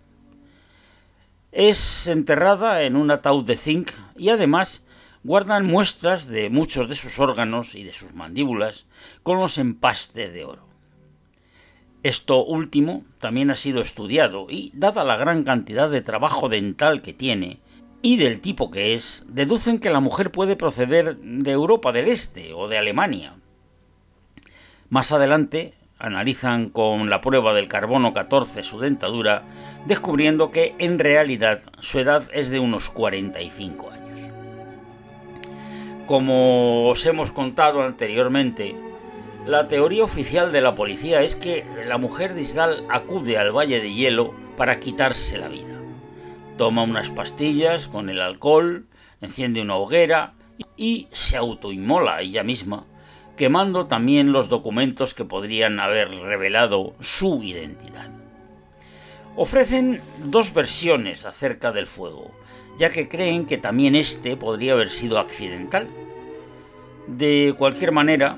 Es 1.51 2.07
enterrada 2.07 2.83
en 2.83 2.95
un 2.95 3.09
ataúd 3.09 3.45
de 3.45 3.57
zinc 3.57 3.91
y 4.15 4.29
además 4.29 4.83
guardan 5.23 5.65
muestras 5.65 6.27
de 6.27 6.49
muchos 6.49 6.87
de 6.87 6.95
sus 6.95 7.19
órganos 7.19 7.75
y 7.75 7.83
de 7.83 7.93
sus 7.93 8.13
mandíbulas 8.13 8.85
con 9.23 9.39
los 9.39 9.57
empastes 9.57 10.31
de 10.31 10.45
oro. 10.45 10.67
Esto 12.03 12.45
último 12.45 13.03
también 13.19 13.51
ha 13.51 13.55
sido 13.55 13.81
estudiado 13.81 14.47
y, 14.49 14.71
dada 14.73 15.03
la 15.03 15.17
gran 15.17 15.43
cantidad 15.43 15.89
de 15.89 16.01
trabajo 16.01 16.47
dental 16.47 17.01
que 17.01 17.13
tiene 17.13 17.59
y 18.01 18.15
del 18.15 18.39
tipo 18.39 18.71
que 18.71 18.93
es, 18.93 19.25
deducen 19.27 19.79
que 19.79 19.89
la 19.89 19.99
mujer 19.99 20.31
puede 20.31 20.55
proceder 20.55 21.17
de 21.17 21.51
Europa 21.51 21.91
del 21.91 22.07
Este 22.07 22.53
o 22.53 22.69
de 22.69 22.77
Alemania. 22.77 23.35
Más 24.87 25.11
adelante, 25.11 25.73
analizan 25.99 26.69
con 26.69 27.09
la 27.09 27.21
prueba 27.21 27.53
del 27.53 27.67
carbono 27.67 28.13
14 28.13 28.63
su 28.63 28.79
dentadura, 28.79 29.43
descubriendo 29.85 30.49
que 30.49 30.75
en 30.79 30.97
realidad 30.97 31.61
su 31.79 31.99
edad 31.99 32.23
es 32.33 32.49
de 32.49 32.59
unos 32.59 32.89
45 32.89 33.91
años. 33.91 34.19
Como 36.07 36.87
os 36.87 37.05
hemos 37.05 37.31
contado 37.31 37.83
anteriormente, 37.83 38.75
la 39.45 39.67
teoría 39.67 40.03
oficial 40.03 40.51
de 40.51 40.61
la 40.61 40.73
policía 40.73 41.21
es 41.21 41.35
que 41.35 41.65
la 41.85 41.97
mujer 41.97 42.33
de 42.33 42.41
Isdal 42.41 42.85
acude 42.89 43.37
al 43.37 43.51
Valle 43.51 43.81
de 43.81 43.93
Hielo 43.93 44.33
para 44.57 44.79
quitarse 44.79 45.37
la 45.37 45.49
vida. 45.49 45.79
Toma 46.57 46.83
unas 46.83 47.09
pastillas 47.09 47.87
con 47.87 48.09
el 48.09 48.21
alcohol, 48.21 48.87
enciende 49.21 49.61
una 49.61 49.75
hoguera 49.75 50.33
y 50.75 51.07
se 51.11 51.37
autoinmola 51.37 52.21
ella 52.21 52.43
misma 52.43 52.85
quemando 53.39 53.87
también 53.87 54.33
los 54.33 54.49
documentos 54.49 55.13
que 55.13 55.23
podrían 55.23 55.79
haber 55.79 56.09
revelado 56.09 56.93
su 56.99 57.41
identidad. 57.41 58.09
Ofrecen 59.37 60.01
dos 60.25 60.53
versiones 60.53 61.25
acerca 61.25 61.71
del 61.71 61.87
fuego, 61.87 62.31
ya 62.77 62.89
que 62.89 63.07
creen 63.07 63.45
que 63.45 63.57
también 63.57 63.95
este 63.95 64.35
podría 64.35 64.73
haber 64.73 64.89
sido 64.89 65.19
accidental. 65.19 65.87
De 67.07 67.55
cualquier 67.57 67.93
manera, 67.93 68.37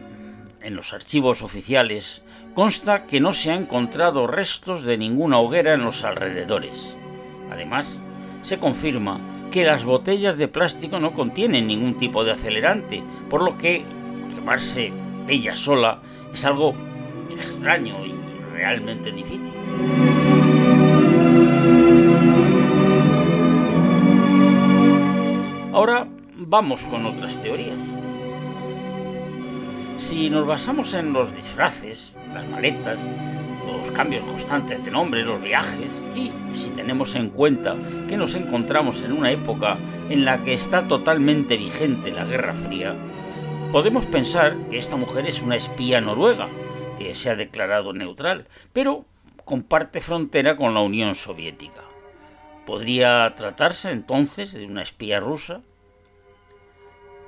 en 0.62 0.76
los 0.76 0.94
archivos 0.94 1.42
oficiales 1.42 2.22
consta 2.54 3.08
que 3.08 3.20
no 3.20 3.34
se 3.34 3.50
ha 3.50 3.56
encontrado 3.56 4.28
restos 4.28 4.84
de 4.84 5.00
ninguna 5.00 5.40
hoguera 5.40 5.74
en 5.74 5.84
los 5.84 6.04
alrededores. 6.04 6.96
Además, 7.50 8.00
se 8.44 8.60
confirma 8.60 9.20
que 9.50 9.66
las 9.66 9.84
botellas 9.84 10.38
de 10.38 10.48
plástico 10.48 11.00
no 11.00 11.16
contienen 11.16 11.66
ningún 11.66 11.98
tipo 11.98 12.24
de 12.24 12.34
acelerante, 12.34 13.02
por 13.32 13.42
lo 13.42 13.58
que 13.58 13.84
ella 15.28 15.56
sola 15.56 16.00
es 16.34 16.46
algo 16.46 16.74
extraño 17.30 18.06
y 18.06 18.14
realmente 18.54 19.12
difícil. 19.12 19.52
Ahora 25.74 26.08
vamos 26.36 26.86
con 26.86 27.06
otras 27.06 27.42
teorías. 27.42 27.94
Si 29.98 30.30
nos 30.30 30.46
basamos 30.46 30.94
en 30.96 31.14
los 31.14 31.34
disfraces, 31.34 32.14
las 32.34 32.48
maletas, 32.50 33.10
los 33.66 33.92
cambios 33.92 34.26
constantes 34.26 34.84
de 34.84 34.92
nombres, 34.92 35.26
los 35.26 35.42
viajes, 35.42 36.04
y 36.16 36.32
si 36.54 36.72
tenemos 36.72 37.16
en 37.16 37.30
cuenta 37.30 37.76
que 38.08 38.18
nos 38.18 38.36
encontramos 38.36 39.02
en 39.02 39.12
una 39.12 39.32
época 39.32 39.78
en 40.10 40.26
la 40.26 40.44
que 40.44 40.54
está 40.54 40.88
totalmente 40.88 41.56
vigente 41.56 42.12
la 42.12 42.26
Guerra 42.26 42.54
Fría, 42.54 42.96
podemos 43.72 44.06
pensar 44.06 44.58
que 44.70 44.78
esta 44.78 44.98
mujer 44.98 45.28
es 45.28 45.42
una 45.42 45.56
espía 45.56 46.02
noruega, 46.02 46.50
que 46.98 47.16
se 47.16 47.30
ha 47.30 47.36
declarado 47.38 47.94
neutral, 47.94 48.48
pero 48.74 49.06
comparte 49.46 50.02
frontera 50.02 50.58
con 50.58 50.74
la 50.74 50.82
Unión 50.82 51.16
Soviética. 51.16 51.82
¿Podría 52.66 53.34
tratarse 53.36 53.92
entonces 53.92 54.52
de 54.52 54.66
una 54.66 54.82
espía 54.82 55.22
rusa? 55.22 55.62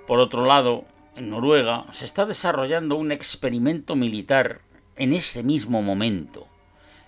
Por 0.05 0.19
otro 0.19 0.45
lado, 0.45 0.83
en 1.15 1.29
Noruega 1.29 1.85
se 1.93 2.03
está 2.03 2.25
desarrollando 2.25 2.97
un 2.97 3.13
experimento 3.13 3.95
militar 3.95 4.59
en 4.97 5.13
ese 5.13 5.43
mismo 5.43 5.81
momento. 5.81 6.47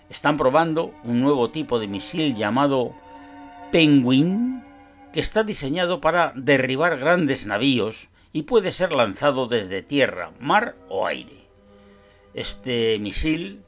Están 0.08 0.38
probando 0.38 0.94
un 1.04 1.20
nuevo 1.20 1.50
tipo 1.50 1.78
de 1.78 1.88
misil 1.88 2.36
llamado 2.36 2.94
Penguin, 3.70 4.64
que 5.12 5.20
está 5.20 5.44
diseñado 5.44 6.00
para 6.00 6.32
derribar 6.34 6.96
grandes 6.96 7.44
navíos 7.44 8.08
y 8.36 8.42
puede 8.42 8.70
ser 8.70 8.92
lanzado 8.92 9.48
desde 9.48 9.80
tierra, 9.80 10.30
mar 10.38 10.76
o 10.90 11.06
aire. 11.06 11.48
Este 12.34 12.98
misil 12.98 13.62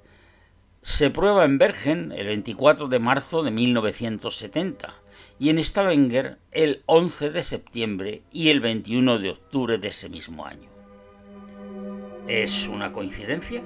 se 0.83 1.09
prueba 1.09 1.47
en 1.47 1.57
Bergen 1.57 2.13
el 2.13 2.27
24 2.27 2.89
de 2.89 2.99
marzo 2.99 3.43
de 3.43 3.51
1970 3.51 4.95
y 5.39 5.49
en 5.49 5.65
Stavanger 5.65 6.37
el 6.53 6.83
11 6.85 7.31
de 7.31 7.43
septiembre 7.45 8.23
y 8.31 8.51
el 8.51 8.61
21 8.61 9.19
de 9.19 9.31
octubre 9.31 9.79
de 9.79 9.89
ese 9.89 10.11
mismo 10.11 10.45
año. 10.45 10.69
¿Es 12.27 12.69
una 12.69 12.93
coincidencia? 12.93 13.63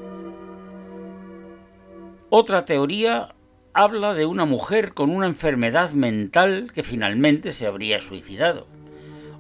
Otra 2.31 2.65
teoría 2.65 3.35
habla 3.75 4.15
de 4.15 4.27
una 4.27 4.45
mujer 4.45 4.95
con 4.95 5.11
una 5.11 5.27
enfermedad 5.27 5.91
mental 5.95 6.71
que 6.73 6.85
finalmente 6.85 7.51
se 7.51 7.67
habría 7.67 8.01
suicidado. 8.01 8.69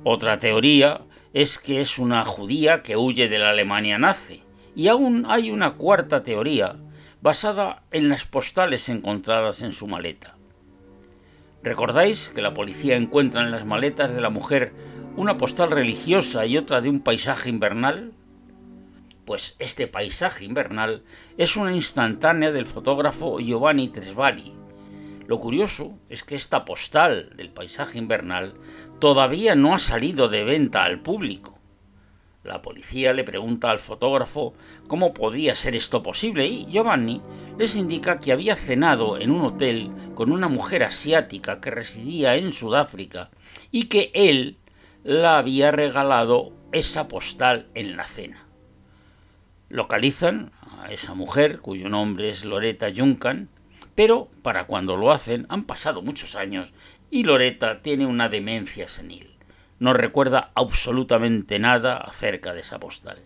Otra 0.02 0.40
teoría 0.40 1.02
es 1.32 1.58
que 1.58 1.80
es 1.80 1.98
una 1.98 2.24
judía 2.24 2.82
que 2.82 2.96
huye 2.96 3.28
de 3.28 3.38
la 3.38 3.50
Alemania 3.50 3.98
nazi. 3.98 4.42
Y 4.74 4.88
aún 4.88 5.24
hay 5.28 5.50
una 5.50 5.74
cuarta 5.74 6.22
teoría 6.22 6.76
basada 7.20 7.82
en 7.90 8.08
las 8.08 8.26
postales 8.26 8.88
encontradas 8.88 9.62
en 9.62 9.72
su 9.72 9.86
maleta. 9.86 10.36
¿Recordáis 11.62 12.28
que 12.34 12.42
la 12.42 12.54
policía 12.54 12.96
encuentra 12.96 13.42
en 13.42 13.52
las 13.52 13.64
maletas 13.64 14.12
de 14.12 14.20
la 14.20 14.30
mujer 14.30 14.72
una 15.16 15.36
postal 15.36 15.70
religiosa 15.70 16.44
y 16.46 16.56
otra 16.56 16.80
de 16.80 16.88
un 16.88 17.00
paisaje 17.00 17.48
invernal? 17.48 18.12
Pues 19.24 19.54
este 19.60 19.86
paisaje 19.86 20.44
invernal 20.44 21.04
es 21.38 21.56
una 21.56 21.74
instantánea 21.74 22.50
del 22.50 22.66
fotógrafo 22.66 23.38
Giovanni 23.38 23.88
Tresvali. 23.88 24.61
Lo 25.26 25.38
curioso 25.38 25.98
es 26.08 26.24
que 26.24 26.34
esta 26.34 26.64
postal 26.64 27.30
del 27.36 27.50
paisaje 27.50 27.98
invernal 27.98 28.54
todavía 28.98 29.54
no 29.54 29.74
ha 29.74 29.78
salido 29.78 30.28
de 30.28 30.44
venta 30.44 30.84
al 30.84 31.00
público. 31.00 31.58
La 32.44 32.60
policía 32.60 33.12
le 33.12 33.22
pregunta 33.22 33.70
al 33.70 33.78
fotógrafo 33.78 34.54
cómo 34.88 35.14
podía 35.14 35.54
ser 35.54 35.76
esto 35.76 36.02
posible 36.02 36.46
y 36.46 36.66
Giovanni 36.66 37.22
les 37.56 37.76
indica 37.76 38.18
que 38.18 38.32
había 38.32 38.56
cenado 38.56 39.20
en 39.20 39.30
un 39.30 39.42
hotel 39.42 39.92
con 40.14 40.32
una 40.32 40.48
mujer 40.48 40.82
asiática 40.82 41.60
que 41.60 41.70
residía 41.70 42.34
en 42.34 42.52
Sudáfrica 42.52 43.30
y 43.70 43.84
que 43.84 44.10
él 44.14 44.58
la 45.04 45.38
había 45.38 45.70
regalado 45.70 46.52
esa 46.72 47.06
postal 47.06 47.68
en 47.74 47.96
la 47.96 48.08
cena. 48.08 48.46
Localizan 49.68 50.50
a 50.80 50.92
esa 50.92 51.14
mujer, 51.14 51.60
cuyo 51.60 51.88
nombre 51.88 52.28
es 52.28 52.44
Loretta 52.44 52.88
Juncan, 52.94 53.48
pero 53.94 54.28
para 54.42 54.64
cuando 54.64 54.96
lo 54.96 55.12
hacen 55.12 55.46
han 55.48 55.64
pasado 55.64 56.02
muchos 56.02 56.36
años 56.36 56.72
y 57.10 57.24
Loretta 57.24 57.82
tiene 57.82 58.06
una 58.06 58.28
demencia 58.28 58.88
senil 58.88 59.32
no 59.82 59.94
recuerda 59.94 60.52
absolutamente 60.54 61.58
nada 61.58 61.96
acerca 61.96 62.54
de 62.54 62.60
esa 62.60 62.78
postal. 62.78 63.18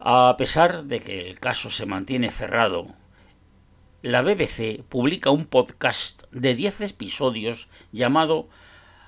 A 0.00 0.34
pesar 0.38 0.84
de 0.84 1.00
que 1.00 1.28
el 1.28 1.38
caso 1.38 1.68
se 1.68 1.84
mantiene 1.84 2.30
cerrado, 2.30 2.86
la 4.00 4.22
BBC 4.22 4.82
publica 4.88 5.28
un 5.28 5.44
podcast 5.44 6.22
de 6.32 6.54
10 6.54 6.80
episodios 6.80 7.68
llamado 7.92 8.48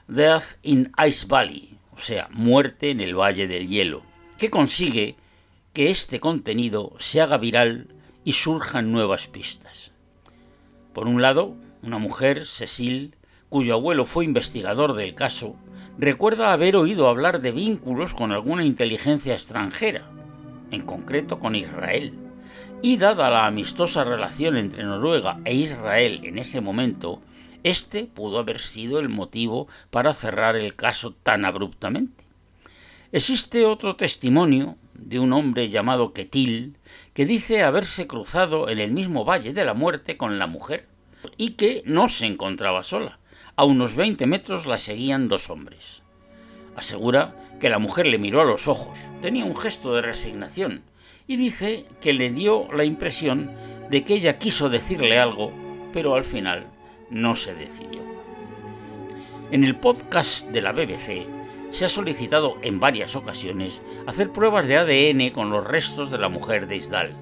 Death 0.07 0.59
in 0.61 0.93
Ice 1.09 1.27
Valley, 1.27 1.79
o 1.97 1.99
sea, 1.99 2.29
Muerte 2.31 2.91
en 2.91 3.01
el 3.01 3.19
Valle 3.19 3.49
del 3.49 3.69
Hielo, 3.69 4.03
que 4.43 4.51
consigue 4.51 5.15
que 5.73 5.93
este 5.93 6.19
contenido 6.19 6.95
se 6.99 7.21
haga 7.21 7.39
viral 7.39 7.95
y 8.25 8.33
surjan 8.33 8.91
nuevas 8.91 9.29
pistas. 9.29 9.93
Por 10.93 11.07
un 11.07 11.23
lado, 11.23 11.55
una 11.81 11.99
mujer, 11.99 12.45
Cecil, 12.45 13.15
cuyo 13.49 13.75
abuelo 13.75 14.05
fue 14.05 14.25
investigador 14.25 14.95
del 14.95 15.15
caso, 15.15 15.55
recuerda 15.97 16.53
haber 16.53 16.75
oído 16.75 17.07
hablar 17.07 17.41
de 17.41 17.53
vínculos 17.53 18.15
con 18.15 18.33
alguna 18.33 18.65
inteligencia 18.65 19.35
extranjera, 19.35 20.11
en 20.73 20.81
concreto 20.81 21.39
con 21.39 21.55
Israel. 21.55 22.13
Y 22.83 22.97
dada 22.97 23.31
la 23.31 23.47
amistosa 23.47 24.03
relación 24.03 24.57
entre 24.57 24.83
Noruega 24.83 25.39
e 25.45 25.55
Israel 25.55 26.19
en 26.25 26.39
ese 26.39 26.61
momento, 26.61 27.23
este 27.63 28.07
pudo 28.07 28.41
haber 28.41 28.59
sido 28.59 28.99
el 28.99 29.09
motivo 29.09 29.69
para 29.91 30.13
cerrar 30.13 30.57
el 30.57 30.75
caso 30.75 31.13
tan 31.13 31.45
abruptamente. 31.45 32.22
Existe 33.15 33.67
otro 33.67 33.95
testimonio 33.95 34.79
de 34.95 35.19
un 35.19 35.35
hombre 35.35 35.69
llamado 35.69 36.15
Ketil, 36.15 36.79
que 37.13 37.27
dice 37.27 37.63
haberse 37.63 38.07
cruzado 38.07 38.71
en 38.71 38.79
el 38.79 38.91
mismo 38.91 39.27
Valle 39.27 39.53
de 39.53 39.67
la 39.67 39.75
Muerte 39.75 40.17
con 40.17 40.39
la 40.39 40.47
mujer 40.47 40.89
y 41.37 41.51
que 41.51 41.83
no 41.85 42.09
se 42.09 42.25
encontraba 42.25 42.83
sola. 42.83 43.19
A 43.55 43.65
unos 43.65 43.97
20 43.97 44.27
metros 44.27 44.65
la 44.65 44.79
seguían 44.79 45.29
dos 45.29 45.51
hombres. 45.51 46.03
Asegura 46.75 47.37
que 47.61 47.69
la 47.69 47.79
mujer 47.79 48.07
le 48.07 48.17
miró 48.17 48.41
a 48.41 48.47
los 48.47 48.67
ojos, 48.67 48.99
tenía 49.21 49.45
un 49.45 49.57
gesto 49.59 49.95
de 49.95 50.01
resignación 50.01 50.83
y 51.27 51.37
dice 51.37 51.85
que 52.01 52.15
le 52.15 52.31
dio 52.31 52.73
la 52.73 52.85
impresión 52.85 53.51
de 53.91 54.05
que 54.05 54.15
ella 54.15 54.39
quiso 54.39 54.71
decirle 54.71 55.19
algo, 55.19 55.53
pero 55.93 56.15
al 56.15 56.25
final 56.25 56.67
no 57.11 57.37
se 57.37 57.55
decidió. 57.55 58.01
En 59.51 59.65
el 59.65 59.77
podcast 59.77 60.49
de 60.49 60.63
la 60.63 60.73
BBC 60.73 61.42
se 61.73 61.87
ha 61.87 61.89
solicitado 61.89 62.59
en 62.63 62.79
varias 62.79 63.17
ocasiones 63.17 63.83
hacer 64.07 64.31
pruebas 64.31 64.67
de 64.67 64.77
ADN 64.77 65.31
con 65.31 65.51
los 65.51 65.67
restos 65.67 66.11
de 66.11 66.19
la 66.19 66.29
mujer 66.29 66.69
de 66.69 66.77
Isdal, 66.77 67.17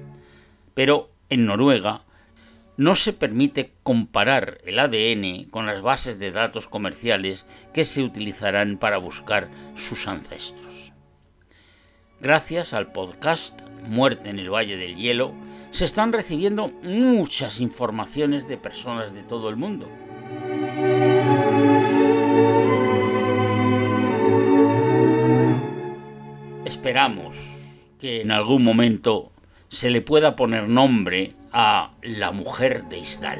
pero 0.73 1.09
en 1.29 1.45
Noruega 1.45 2.03
no 2.77 2.95
se 2.95 3.13
permite 3.13 3.71
comparar 3.83 4.59
el 4.65 4.77
ADN 4.77 5.49
con 5.49 5.65
las 5.65 5.81
bases 5.81 6.19
de 6.19 6.31
datos 6.31 6.67
comerciales 6.67 7.45
que 7.73 7.85
se 7.85 8.03
utilizarán 8.03 8.77
para 8.77 8.97
buscar 8.97 9.49
sus 9.75 10.07
ancestros. 10.07 10.91
Gracias 12.19 12.73
al 12.73 12.91
podcast 12.91 13.61
Muerte 13.87 14.29
en 14.29 14.39
el 14.39 14.53
Valle 14.53 14.77
del 14.77 14.95
Hielo, 14.95 15.33
se 15.71 15.85
están 15.85 16.11
recibiendo 16.11 16.67
muchas 16.83 17.61
informaciones 17.61 18.47
de 18.47 18.57
personas 18.57 19.13
de 19.13 19.23
todo 19.23 19.49
el 19.49 19.55
mundo. 19.55 19.87
Esperamos 26.81 27.83
que 27.99 28.21
en 28.21 28.31
algún 28.31 28.63
momento 28.63 29.31
se 29.67 29.91
le 29.91 30.01
pueda 30.01 30.35
poner 30.35 30.67
nombre 30.67 31.35
a 31.53 31.91
la 32.01 32.31
mujer 32.31 32.85
de 32.85 32.97
Isdal. 32.97 33.37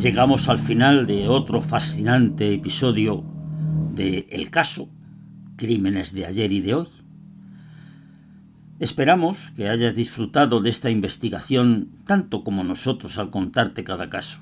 Llegamos 0.00 0.48
al 0.48 0.58
final 0.58 1.06
de 1.06 1.28
otro 1.28 1.60
fascinante 1.60 2.54
episodio 2.54 3.22
de 3.94 4.26
El 4.30 4.50
caso, 4.50 4.88
crímenes 5.56 6.14
de 6.14 6.24
ayer 6.24 6.52
y 6.52 6.62
de 6.62 6.74
hoy. 6.74 6.86
Esperamos 8.78 9.50
que 9.50 9.68
hayas 9.68 9.94
disfrutado 9.94 10.62
de 10.62 10.70
esta 10.70 10.88
investigación 10.88 11.90
tanto 12.06 12.44
como 12.44 12.64
nosotros 12.64 13.18
al 13.18 13.30
contarte 13.30 13.84
cada 13.84 14.08
caso. 14.08 14.38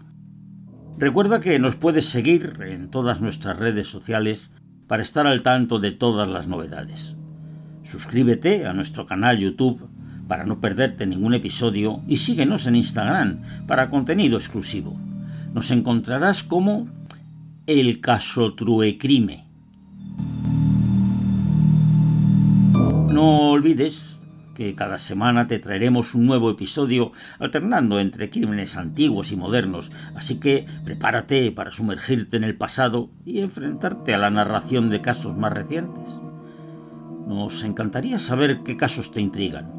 Recuerda 0.97 1.41
que 1.41 1.59
nos 1.59 1.75
puedes 1.75 2.07
seguir 2.07 2.55
en 2.61 2.89
todas 2.89 3.21
nuestras 3.21 3.59
redes 3.59 3.89
sociales 3.89 4.53
para 4.87 5.03
estar 5.03 5.27
al 5.27 5.43
tanto 5.43 5.81
de 5.81 5.91
todas 5.91 6.29
las 6.29 6.47
novedades. 6.47 7.17
Suscríbete 7.83 8.65
a 8.67 8.73
nuestro 8.75 9.07
canal 9.07 9.39
YouTube 9.39 9.89
para 10.29 10.45
no 10.45 10.61
perderte 10.61 11.05
ningún 11.05 11.35
episodio 11.35 12.01
y 12.07 12.19
síguenos 12.19 12.69
en 12.69 12.77
Instagram 12.77 13.67
para 13.67 13.91
contenido 13.91 14.39
exclusivo. 14.39 14.97
Nos 15.53 15.71
encontrarás 15.71 16.43
como 16.43 16.89
El 17.67 18.01
Caso 18.01 18.55
Truecrime. 18.55 19.45
No 23.11 23.51
olvides 23.51 24.19
que 24.55 24.75
cada 24.75 24.99
semana 24.99 25.47
te 25.47 25.59
traeremos 25.59 26.15
un 26.15 26.27
nuevo 26.27 26.51
episodio 26.51 27.13
alternando 27.39 28.01
entre 28.01 28.29
crímenes 28.29 28.77
antiguos 28.77 29.31
y 29.31 29.37
modernos, 29.37 29.93
así 30.17 30.41
que 30.41 30.67
prepárate 30.85 31.53
para 31.53 31.71
sumergirte 31.71 32.37
en 32.37 32.45
el 32.45 32.57
pasado 32.57 33.09
y 33.25 33.41
enfrentarte 33.41 34.15
a 34.15 34.19
la 34.19 34.31
narración 34.31 34.91
de 34.91 35.01
casos 35.01 35.37
más 35.37 35.53
recientes. 35.53 36.21
Nos 37.27 37.63
encantaría 37.63 38.19
saber 38.19 38.61
qué 38.65 38.77
casos 38.77 39.13
te 39.13 39.21
intrigan. 39.21 39.78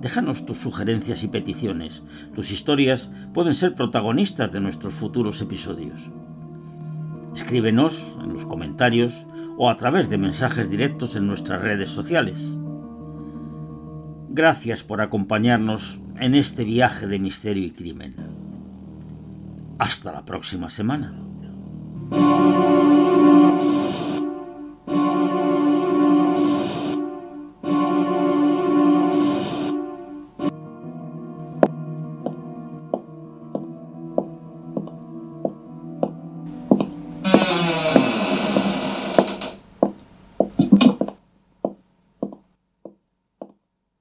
Déjanos 0.00 0.46
tus 0.46 0.58
sugerencias 0.58 1.24
y 1.24 1.28
peticiones. 1.28 2.04
Tus 2.34 2.50
historias 2.52 3.10
pueden 3.34 3.54
ser 3.54 3.74
protagonistas 3.74 4.52
de 4.52 4.60
nuestros 4.60 4.94
futuros 4.94 5.40
episodios. 5.40 6.10
Escríbenos 7.34 8.16
en 8.22 8.32
los 8.32 8.46
comentarios 8.46 9.26
o 9.56 9.68
a 9.68 9.76
través 9.76 10.08
de 10.08 10.18
mensajes 10.18 10.70
directos 10.70 11.16
en 11.16 11.26
nuestras 11.26 11.60
redes 11.60 11.88
sociales. 11.88 12.56
Gracias 14.28 14.84
por 14.84 15.00
acompañarnos 15.00 15.98
en 16.20 16.36
este 16.36 16.62
viaje 16.62 17.08
de 17.08 17.18
misterio 17.18 17.64
y 17.64 17.72
crimen. 17.72 18.14
Hasta 19.78 20.12
la 20.12 20.24
próxima 20.24 20.70
semana. 20.70 21.12